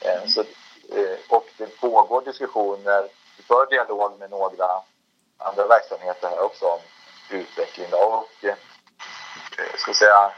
Eh, 0.00 0.16
mm. 0.16 0.28
Så, 0.28 0.40
eh, 0.40 1.18
och 1.28 1.46
det 1.56 1.80
pågår 1.80 2.22
diskussioner, 2.22 3.08
vi 3.36 3.42
för 3.42 3.66
dialog 3.66 4.18
med 4.18 4.30
några 4.30 4.82
andra 5.38 5.66
verksamheter 5.66 6.28
här 6.28 6.40
också 6.40 6.66
om 6.66 6.80
utveckling. 7.30 7.86
Då. 7.90 7.98
Och, 7.98 8.44
eh, 8.44 8.56
ska 9.76 9.94
säga, 9.94 10.32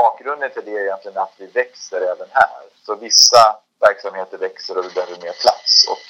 bakgrunden 0.00 0.50
till 0.50 0.64
det 0.64 0.76
är 0.78 0.84
egentligen 0.88 1.18
att 1.18 1.34
vi 1.36 1.46
växer 1.46 2.00
även 2.12 2.28
här. 2.32 2.62
Så 2.86 2.94
vissa 2.94 3.42
verksamheter 3.80 4.38
växer 4.38 4.78
och 4.78 4.84
vi 4.84 4.90
behöver 4.90 5.16
mer 5.26 5.36
plats. 5.44 5.86
Och 5.92 6.04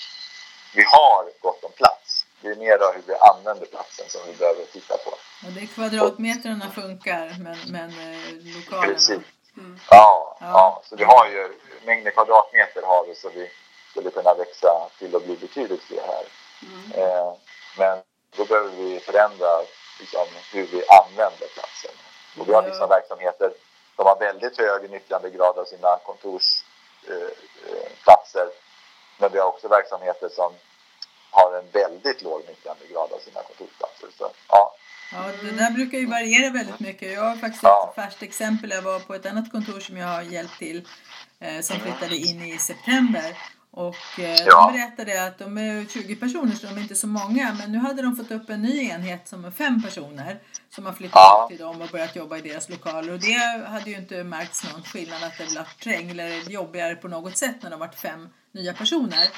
vi 0.75 0.83
har 0.83 1.23
gott 1.41 1.65
om 1.65 1.73
plats. 1.73 2.27
Det 2.41 2.49
är 2.49 2.57
mer 2.57 2.79
hur 2.95 3.03
vi 3.07 3.15
använder 3.33 3.67
platsen 3.67 4.07
som 4.09 4.21
vi 4.27 4.33
behöver 4.33 4.65
titta 4.65 4.97
på. 4.97 5.11
Och 5.47 5.53
det 5.55 5.61
är 5.61 5.67
kvadratmetrarna 5.67 6.71
funkar, 6.71 7.25
men, 7.45 7.59
men 7.77 7.89
eh, 7.91 8.57
lokalerna? 8.57 8.87
Precis. 8.87 9.23
Mm. 9.57 9.79
Ja, 9.91 10.37
ja, 10.41 10.47
ja. 10.47 10.83
så 10.85 10.97
vi 10.97 11.05
har 11.05 11.27
ju 11.29 11.43
mängden 11.85 12.13
kvadratmeter 12.13 12.83
har 12.83 13.07
vi 13.07 13.15
så 13.15 13.29
vi 13.29 13.51
skulle 13.91 14.11
kunna 14.11 14.35
växa 14.35 14.73
till 14.99 15.17
att 15.17 15.25
bli 15.25 15.37
betydligt 15.37 15.83
fler 15.83 16.03
här. 16.13 16.25
Mm. 16.63 16.93
Eh, 17.01 17.33
men 17.79 17.99
då 18.37 18.45
behöver 18.45 18.71
vi 18.71 19.01
förändra 19.01 19.53
liksom, 20.01 20.27
hur 20.53 20.67
vi 20.67 20.83
använder 21.01 21.47
platsen. 21.55 21.95
Och 22.39 22.49
vi 22.49 22.53
har 22.53 22.63
liksom 22.63 22.89
verksamheter 22.89 23.51
som 23.97 24.07
har 24.07 24.19
väldigt 24.19 24.59
hög 24.59 24.91
nyttjandegrad 24.91 25.59
av 25.59 25.65
sina 25.65 25.99
kontorsplatser. 26.07 28.41
Eh, 28.41 28.49
men 29.19 29.33
vi 29.33 29.39
har 29.39 29.47
också 29.47 29.69
verksamheter 29.69 30.29
som 30.29 30.53
har 31.31 31.59
en 31.59 31.71
väldigt 31.71 32.23
låg 32.23 32.43
nyttjandegrad 32.49 33.13
av 33.13 33.19
sina 33.19 33.43
kontorsplatser. 33.43 34.09
Så, 34.19 34.31
ja. 34.49 34.73
Ja, 35.13 35.33
det 35.43 35.51
där 35.51 35.71
brukar 35.71 35.99
ju 35.99 36.07
variera 36.07 36.51
väldigt 36.51 36.81
mycket. 36.81 37.13
Jag 37.13 37.23
har 37.23 37.37
faktiskt 37.37 37.63
ja. 37.63 37.89
ett 37.89 37.95
färskt 37.95 38.23
exempel. 38.23 38.71
Jag 38.71 38.83
var 38.83 39.01
på 39.01 39.15
ett 39.15 39.27
annat 39.27 39.53
kontor 39.53 39.81
som 39.81 39.97
jag 39.97 40.07
har 40.07 40.23
hjälpt 40.23 40.59
till 40.59 40.89
eh, 41.41 41.61
som 41.61 41.81
flyttade 41.81 42.17
in 42.17 42.43
i 42.43 42.59
september. 42.59 43.37
Och 43.77 44.19
eh, 44.19 44.37
ja. 44.47 44.67
de 44.67 44.73
berättade 44.73 45.27
att 45.27 45.39
de 45.39 45.59
är 45.59 45.85
20 45.85 46.17
personer 46.17 46.53
så 46.53 46.67
de 46.67 46.77
är 46.77 46.81
inte 46.81 46.95
så 46.95 47.07
många. 47.07 47.57
Men 47.59 47.73
nu 47.73 47.79
hade 47.79 48.03
de 48.03 48.17
fått 48.17 48.31
upp 48.31 48.51
en 48.51 48.63
ny 48.63 48.89
enhet 48.89 49.29
som 49.29 49.45
är 49.45 49.51
fem 49.51 49.83
personer. 49.83 50.39
Som 50.75 50.87
har 50.87 50.93
flyttat 50.93 51.15
ja. 51.15 51.47
till 51.51 51.59
dem 51.59 51.83
och 51.83 51.89
börjat 51.89 52.17
jobba 52.17 52.37
i 52.37 52.41
deras 52.41 52.69
lokaler. 52.69 53.13
Och 53.13 53.21
det 53.21 53.67
hade 53.67 53.91
ju 53.91 53.97
inte 53.97 54.25
märkts 54.25 54.73
någon 54.73 54.83
skillnad 54.83 55.23
att 55.23 55.39
det 55.39 55.51
blev 55.51 55.65
träng 55.83 56.11
eller 56.11 56.51
jobbigare 56.51 56.95
på 56.95 57.09
något 57.09 57.37
sätt 57.37 57.57
när 57.63 57.71
de 57.71 57.81
varit 57.81 57.95
fem 57.95 58.29
nya 58.57 58.73
personer. 58.73 59.29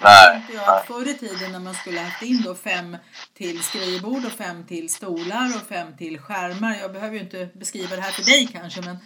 Nej. 0.00 0.42
Jag 0.54 0.86
förr 0.86 1.08
i 1.08 1.14
tiden 1.14 1.52
när 1.52 1.58
man 1.58 1.74
skulle 1.74 2.00
haft 2.00 2.22
in 2.22 2.42
då 2.44 2.54
fem 2.54 2.96
till 3.34 3.62
skrivbord 3.62 4.24
och 4.24 4.32
fem 4.32 4.66
till 4.66 4.94
stolar 4.94 5.46
och 5.56 5.68
fem 5.68 5.96
till 5.96 6.20
skärmar. 6.20 6.76
Jag 6.80 6.92
behöver 6.92 7.14
ju 7.14 7.20
inte 7.20 7.48
beskriva 7.54 7.96
det 7.96 8.02
här 8.02 8.10
för 8.10 8.22
dig 8.22 8.48
kanske 8.52 8.80
men, 8.80 8.98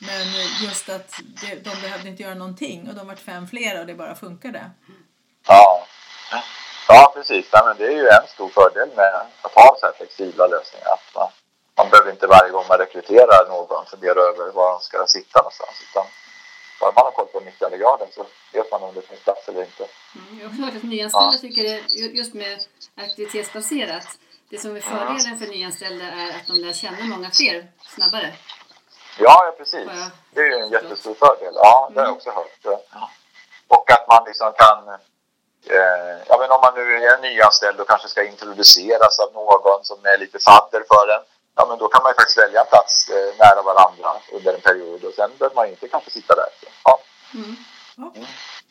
men 0.00 0.26
just 0.66 0.88
att 0.88 1.10
det, 1.40 1.54
de 1.54 1.80
behövde 1.82 2.08
inte 2.08 2.22
göra 2.22 2.34
någonting 2.34 2.88
och 2.88 2.94
de 2.94 3.06
vart 3.06 3.18
fem 3.18 3.48
fler 3.48 3.80
och 3.80 3.86
det 3.86 3.94
bara 3.94 4.14
funkade. 4.14 4.70
Ja, 5.48 5.86
ja 6.88 7.12
precis. 7.14 7.46
Ja, 7.52 7.62
men 7.66 7.76
det 7.76 7.86
är 7.92 7.96
ju 7.96 8.08
en 8.08 8.26
stor 8.28 8.48
fördel 8.48 8.88
med 8.96 9.14
att 9.42 9.52
ha 9.52 9.76
så 9.80 9.86
här 9.86 9.92
flexibla 9.96 10.46
lösningar. 10.46 10.86
Att 10.86 11.14
man, 11.14 11.28
man 11.76 11.90
behöver 11.90 12.10
inte 12.10 12.26
varje 12.26 12.50
gång 12.50 12.64
man 12.68 12.78
rekryterar 12.78 13.48
någon 13.48 13.86
fundera 13.86 14.20
över 14.20 14.52
var 14.52 14.70
de 14.72 14.80
ska 14.80 15.06
sitta 15.06 15.38
någonstans. 15.38 15.76
Utan 15.90 16.06
bara 16.80 16.92
man 16.92 17.04
har 17.04 17.12
koll 17.12 17.26
på 17.26 17.40
nyttjandegraden 17.40 18.08
så 18.12 18.26
vet 18.52 18.70
man 18.70 18.82
om 18.82 18.94
det 18.94 19.02
finns 19.02 19.20
plats 19.20 19.48
eller 19.48 19.60
inte. 19.60 19.86
Mm, 20.14 20.38
jag 20.38 20.46
har 20.46 20.52
också 20.52 20.62
hört 20.62 20.76
att 20.76 20.82
nyanställda 20.82 21.32
ja. 21.32 21.38
tycker 21.38 21.62
det, 21.62 21.78
just 22.20 22.34
med 22.34 22.58
aktivitetsbaserat, 22.94 24.08
det 24.50 24.58
som 24.58 24.76
är 24.76 24.80
fördelen 24.80 25.38
för 25.38 25.46
nyanställda 25.46 26.04
är 26.04 26.30
att 26.30 26.46
de 26.46 26.52
lär 26.52 26.72
känna 26.72 27.04
många 27.04 27.30
fler 27.30 27.66
snabbare. 27.80 28.32
Ja, 29.18 29.44
ja 29.46 29.54
precis. 29.58 29.88
Det 30.30 30.40
är 30.40 30.46
ju 30.46 30.54
en 30.54 30.70
jättestor 30.70 31.14
fördel. 31.14 31.54
Ja, 31.54 31.90
det 31.94 32.00
har 32.00 32.06
jag 32.06 32.08
mm. 32.08 32.16
också 32.16 32.30
hört. 32.30 32.82
Och 33.68 33.90
att 33.90 34.08
man 34.08 34.24
liksom 34.26 34.52
kan 34.56 34.88
eh, 35.74 36.16
ja, 36.28 36.36
men 36.40 36.50
om 36.50 36.60
man 36.60 36.74
nu 36.74 36.96
är 36.96 37.18
nyanställd 37.18 37.80
och 37.80 37.88
kanske 37.88 38.08
ska 38.08 38.24
introduceras 38.24 39.18
av 39.18 39.32
någon 39.32 39.84
som 39.84 39.98
är 40.04 40.18
lite 40.18 40.38
fadder 40.38 40.84
för 40.88 41.08
en 41.14 41.22
ja, 41.56 41.66
men 41.68 41.78
då 41.78 41.88
kan 41.88 42.02
man 42.02 42.10
ju 42.10 42.14
faktiskt 42.14 42.38
välja 42.38 42.60
en 42.60 42.66
plats 42.66 43.08
eh, 43.08 43.30
nära 43.38 43.62
varandra 43.62 44.08
under 44.32 44.54
en 44.54 44.60
period 44.60 45.04
och 45.04 45.14
sen 45.14 45.30
behöver 45.38 45.56
man 45.56 45.68
inte 45.68 45.88
kanske 45.88 46.10
sitta 46.10 46.34
där. 46.34 46.50
Ja. 46.84 46.98
Mm. 47.34 47.56
Ja. 47.96 48.12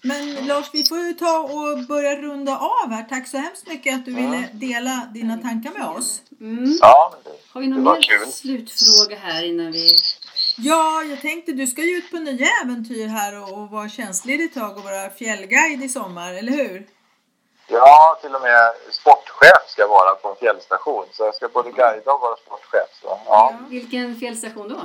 Men 0.02 0.48
Lars, 0.48 0.70
vi 0.74 0.84
får 0.86 0.98
ju 0.98 1.14
ta 1.14 1.40
och 1.40 1.86
börja 1.88 2.16
runda 2.16 2.58
av 2.58 2.92
här. 2.92 3.04
Tack 3.04 3.28
så 3.28 3.38
hemskt 3.38 3.68
mycket 3.68 3.96
att 3.96 4.06
du 4.06 4.12
mm. 4.12 4.32
ville 4.32 4.50
dela 4.52 5.08
dina 5.14 5.38
tankar 5.38 5.72
med 5.72 5.88
oss. 5.88 6.22
Mm. 6.42 6.78
Ja, 6.82 7.16
det, 7.24 7.30
Har 7.54 7.62
vi 7.62 7.68
någon 7.68 7.84
mer 7.84 8.02
kul. 8.02 8.32
slutfråga 8.32 9.18
här 9.18 9.44
innan 9.44 9.72
vi... 9.72 9.98
Ja, 10.58 11.04
jag 11.04 11.22
tänkte 11.22 11.52
du 11.52 11.68
ska 11.68 11.82
ju 11.82 11.98
ut 11.98 12.12
på 12.12 12.18
nya 12.18 12.48
äventyr 12.64 13.08
här 13.08 13.42
och, 13.42 13.54
och 13.54 13.70
vara 13.70 13.90
tjänstledig 13.90 14.46
ett 14.46 14.54
tag 14.54 14.78
och 14.78 14.84
vara 14.84 15.10
fjällguide 15.10 15.84
i 15.84 15.90
sommar, 15.90 16.34
eller 16.34 16.52
hur? 16.52 16.88
Ja, 17.68 18.18
till 18.22 18.36
och 18.36 18.42
med 18.42 18.74
sportchef 18.92 19.68
ska 19.68 19.82
jag 19.82 19.88
vara 19.88 20.16
på 20.16 20.30
en 20.30 20.36
fjällstation. 20.36 21.06
Så 21.12 21.24
jag 21.24 21.36
ska 21.36 21.48
både 21.48 21.72
guida 21.72 22.14
och 22.14 22.22
vara 22.22 22.36
sportchef. 22.36 22.90
Så, 23.02 23.08
ja. 23.08 23.20
ja. 23.28 23.54
Vilken 23.70 24.16
fjällstation 24.16 24.70
då? 24.70 24.82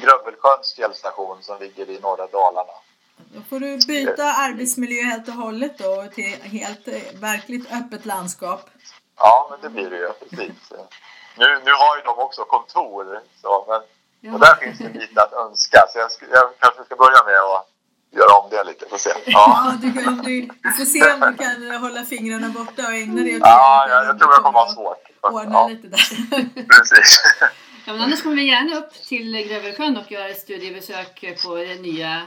Grövelsjöns 0.00 0.74
fjällstation 0.76 1.42
som 1.42 1.58
ligger 1.58 1.90
i 1.90 2.00
norra 2.00 2.26
Dalarna. 2.26 2.72
Då 3.16 3.40
får 3.50 3.60
du 3.60 3.78
byta 3.86 4.24
arbetsmiljö 4.24 5.02
helt 5.02 5.28
och 5.28 5.34
hållet 5.34 5.78
då 5.78 6.06
till 6.14 6.42
helt 6.42 6.88
eh, 6.88 6.94
verkligt 7.14 7.72
öppet 7.72 8.06
landskap. 8.06 8.60
Ja, 9.16 9.48
men 9.50 9.60
det 9.60 9.68
blir 9.68 9.90
det 9.90 9.96
ju. 9.96 10.12
Precis. 10.12 10.72
Nu, 11.36 11.60
nu 11.64 11.72
har 11.72 11.96
ju 11.96 12.02
de 12.02 12.18
också 12.18 12.44
kontor, 12.44 13.20
så, 13.42 13.64
men, 13.68 13.82
ja. 14.20 14.34
och 14.34 14.40
där 14.40 14.54
finns 14.54 14.78
det 14.78 14.88
lite 14.88 15.22
att 15.22 15.32
önska. 15.32 15.86
Så 15.92 15.98
jag, 15.98 16.10
jag 16.30 16.50
kanske 16.58 16.84
ska 16.84 16.96
börja 16.96 17.24
med 17.24 17.40
att 17.40 17.71
göra 18.12 18.32
om 18.42 18.50
det 18.50 18.64
lite. 18.64 18.88
Får 18.88 18.98
se. 18.98 19.10
Ja. 19.10 19.22
ja 19.26 19.78
du, 19.82 20.02
kan, 20.02 20.16
du, 20.16 20.48
du 20.62 20.72
får 20.72 20.84
se 20.84 21.12
om 21.12 21.20
du 21.20 21.44
kan 21.44 21.80
hålla 21.80 22.04
fingrarna 22.04 22.48
borta 22.48 22.86
och 22.86 22.94
ägna 22.94 23.22
dig 23.22 23.36
åt 23.36 23.42
Ja, 23.44 23.86
ja 23.88 24.04
jag 24.04 24.18
tror 24.18 24.32
jag 24.32 24.42
kommer 24.44 24.58
ha 24.58 24.72
svårt. 24.74 25.02
Ordna 25.20 25.52
ja. 25.52 25.68
lite 25.68 25.88
där. 25.88 25.98
Precis. 26.68 27.22
Ja, 27.86 27.92
men 27.92 28.02
annars 28.02 28.22
kommer 28.22 28.36
vi 28.36 28.46
gärna 28.46 28.76
upp 28.76 28.92
till 29.08 29.46
Grövelsjön 29.48 29.96
och 29.96 30.12
göra 30.12 30.28
ett 30.28 30.38
studiebesök 30.38 31.24
på 31.44 31.54
det 31.56 31.74
nya 31.74 32.22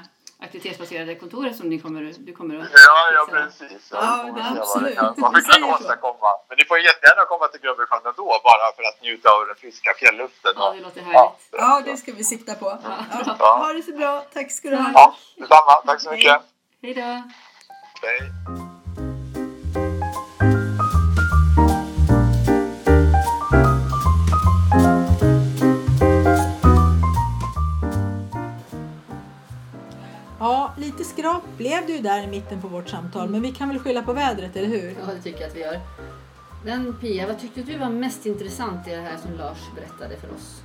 aktivitetsbaserade 0.46 1.16
kontoret 1.16 1.56
som 1.60 1.70
ni 1.70 1.78
kommer, 1.80 2.14
du 2.30 2.34
kommer 2.40 2.56
att 2.60 2.70
Ja, 2.88 3.00
ja 3.16 3.24
precis. 3.32 3.90
Ja, 3.92 4.30
ja 4.38 4.62
absolut. 4.62 4.98
Vad 5.18 5.36
vi 5.36 5.42
kan 5.42 5.64
åstadkomma. 5.64 6.30
Men 6.50 6.58
ni 6.58 6.66
får 6.66 6.80
jättegärna 6.80 7.26
komma 7.26 7.48
till 7.48 7.62
Grövelsjön 7.62 8.02
ändå 8.06 8.26
bara 8.50 8.66
för 8.76 8.84
att 8.90 9.02
njuta 9.02 9.30
av 9.36 9.48
den 9.48 9.56
friska 9.56 9.92
fjällluften. 10.00 10.54
Ja, 10.56 10.74
det 10.76 10.82
låter 10.82 11.02
härligt. 11.02 11.42
Ja, 11.52 11.82
det 11.86 11.98
ska 11.98 12.12
vi 12.12 12.24
sikta 12.24 12.54
på. 12.56 12.78
Ja. 12.84 13.36
Ja. 13.40 13.58
Ha 13.58 13.74
det 13.74 13.84
så 13.84 13.92
bra. 13.92 14.26
Tack 14.34 14.52
ska 14.52 14.70
du 14.70 14.76
ha. 14.76 14.92
Ja, 14.94 15.16
detsamma. 15.36 15.74
Tack 15.86 16.02
så 16.02 16.12
mycket. 16.12 16.42
Hej 16.82 16.94
då. 16.94 17.02
Hej. 18.02 18.65
Skrap 31.18 31.44
blev 31.58 31.86
det 31.88 31.94
ju 31.94 32.00
där 32.00 32.24
i 32.24 32.28
mitten 32.28 32.62
på 32.62 32.68
vårt 32.68 32.90
samtal, 32.90 33.30
men 33.30 33.42
vi 33.42 33.52
kan 33.52 33.70
väl 33.70 33.80
skylla 33.80 34.02
på 34.02 34.14
vädret, 34.14 34.56
eller 34.56 34.68
hur? 34.68 34.90
Ja, 34.90 35.14
det 35.14 35.22
tycker 35.22 35.42
jag 35.42 35.50
att 35.50 35.56
vi 35.56 35.62
gör. 35.62 35.80
Men 36.66 36.94
Pia, 36.94 37.28
vad 37.28 37.40
tyckte 37.40 37.62
du 37.62 37.78
var 37.78 37.90
mest 37.90 38.26
intressant 38.26 38.88
i 38.88 38.92
det 38.92 39.02
här 39.02 39.18
som 39.18 39.34
Lars 39.38 39.58
berättade 39.76 40.18
för 40.18 40.34
oss? 40.34 40.62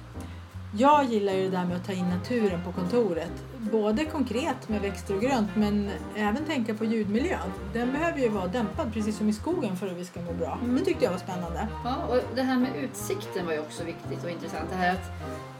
Jag 0.78 1.04
gillar 1.04 1.32
ju 1.32 1.44
det 1.44 1.56
där 1.56 1.64
med 1.64 1.76
att 1.76 1.86
ta 1.86 1.92
in 1.92 2.08
naturen 2.08 2.60
på 2.64 2.72
kontoret. 2.72 3.32
Både 3.58 4.04
konkret 4.04 4.68
med 4.68 4.80
växter 4.80 5.16
och 5.16 5.22
grönt 5.22 5.56
men 5.56 5.90
även 6.16 6.44
tänka 6.44 6.74
på 6.74 6.84
ljudmiljön. 6.84 7.52
Den 7.72 7.92
behöver 7.92 8.18
ju 8.18 8.28
vara 8.28 8.46
dämpad 8.46 8.92
precis 8.92 9.16
som 9.16 9.28
i 9.28 9.32
skogen 9.32 9.76
för 9.76 9.86
att 9.86 9.96
vi 9.96 10.04
ska 10.04 10.20
må 10.20 10.32
bra. 10.32 10.58
Mm. 10.62 10.76
Det 10.76 10.84
tyckte 10.84 11.04
jag 11.04 11.12
var 11.12 11.18
spännande. 11.18 11.68
Ja, 11.84 11.96
och 12.08 12.18
det 12.34 12.42
här 12.42 12.58
med 12.58 12.70
utsikten 12.76 13.46
var 13.46 13.52
ju 13.52 13.60
också 13.60 13.84
viktigt 13.84 14.24
och 14.24 14.30
intressant. 14.30 14.70
Det 14.70 14.76
här 14.76 14.92
att 14.92 15.10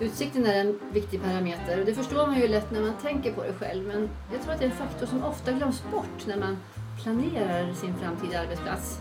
utsikten 0.01 0.47
är 0.47 0.61
en 0.61 0.79
viktig 0.93 1.23
parameter 1.23 1.81
och 1.81 1.87
det 1.87 1.95
förstår 1.95 2.27
man 2.27 2.41
ju 2.41 2.49
lätt 2.49 2.71
när 2.71 2.81
man 2.81 2.95
tänker 3.03 3.33
på 3.33 3.43
det 3.43 3.55
själv 3.55 3.87
men 3.87 4.09
jag 4.33 4.43
tror 4.43 4.53
att 4.53 4.59
det 4.59 4.65
är 4.65 4.71
en 4.71 4.77
faktor 4.77 5.07
som 5.07 5.25
ofta 5.25 5.53
glöms 5.53 5.83
bort 5.93 6.27
när 6.27 6.37
man 6.37 6.57
planerar 7.03 7.75
sin 7.75 7.95
framtida 7.95 8.41
arbetsplats. 8.41 9.01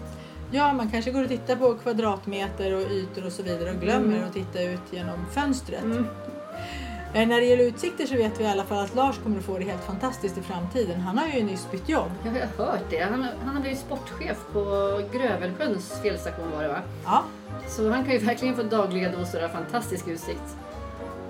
Ja, 0.52 0.74
man 0.74 0.92
kanske 0.92 1.12
går 1.12 1.24
och 1.24 1.30
tittar 1.30 1.56
på 1.56 1.74
kvadratmeter 1.74 2.74
och 2.74 2.82
ytor 2.82 3.26
och 3.26 3.32
så 3.32 3.44
vidare 3.44 3.72
och 3.72 3.82
glömmer 3.82 4.16
mm. 4.16 4.28
att 4.28 4.34
titta 4.34 4.62
ut 4.64 4.82
genom 4.92 5.26
fönstret. 5.34 5.84
Mm. 5.84 6.06
Eh, 7.14 7.28
när 7.28 7.42
det 7.42 7.46
gäller 7.46 7.64
utsikter 7.64 8.06
så 8.06 8.16
vet 8.16 8.40
vi 8.40 8.44
i 8.44 8.48
alla 8.48 8.64
fall 8.64 8.84
att 8.84 8.96
Lars 8.96 9.18
kommer 9.18 9.38
att 9.38 9.44
få 9.44 9.58
det 9.58 9.66
helt 9.66 9.84
fantastiskt 9.84 10.38
i 10.38 10.42
framtiden. 10.42 11.02
Han 11.02 11.18
har 11.18 11.28
ju 11.28 11.44
nyss 11.44 11.72
bytt 11.72 11.90
jobb. 11.90 12.12
Jag 12.26 12.32
har 12.32 12.66
hört 12.66 12.90
det. 12.90 13.00
Han, 13.00 13.26
han 13.46 13.56
har 13.56 13.62
blivit 13.62 13.80
sportchef 13.80 14.38
på 14.54 14.62
Grövelsjöns 15.12 16.02
fjällstation 16.02 16.52
var 16.56 16.64
det 16.64 16.70
va? 16.70 16.82
Ja. 17.06 17.24
Så 17.68 17.90
han 17.90 18.04
kan 18.04 18.14
ju 18.14 18.20
verkligen 18.20 18.56
få 18.56 18.64
dagliga 18.64 19.12
doser 19.12 19.44
av 19.44 19.50
fantastisk 19.50 20.08
utsikt. 20.08 20.58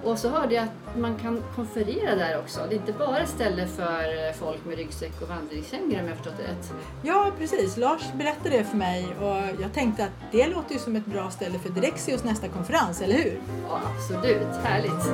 Och 0.04 0.20
så 0.20 0.30
hörde 0.30 0.56
jag 0.56 0.64
att 0.64 0.98
man 0.98 1.16
kan 1.16 1.44
konferera 1.56 2.16
där 2.16 2.40
också. 2.40 2.60
Det 2.70 2.76
är 2.76 2.80
inte 2.80 2.94
bara 2.94 3.20
ett 3.20 3.30
ställe 3.30 3.68
för 3.68 4.34
folk 4.34 4.66
med 4.66 4.78
ryggsäck 4.78 5.22
och 5.22 5.30
vandringskängor 5.30 6.00
om 6.02 6.08
jag 6.08 6.16
förstått 6.18 6.38
det 6.38 6.44
rätt. 6.44 6.74
Ja, 7.04 7.32
precis. 7.40 7.78
Lars 7.78 8.02
berättade 8.14 8.58
det 8.58 8.64
för 8.64 8.78
mig 8.78 9.08
och 9.22 9.62
jag 9.62 9.74
tänkte 9.74 10.04
att 10.04 10.12
det 10.32 10.48
låter 10.48 10.74
ju 10.74 10.80
som 10.80 10.96
ett 10.96 11.06
bra 11.06 11.32
ställe 11.32 11.60
för 11.60 11.70
Direxios 11.70 12.24
nästa 12.24 12.48
konferens, 12.48 13.02
eller 13.02 13.16
hur? 13.16 13.40
Ja, 13.70 13.82
absolut. 13.96 14.48
Härligt. 14.64 15.10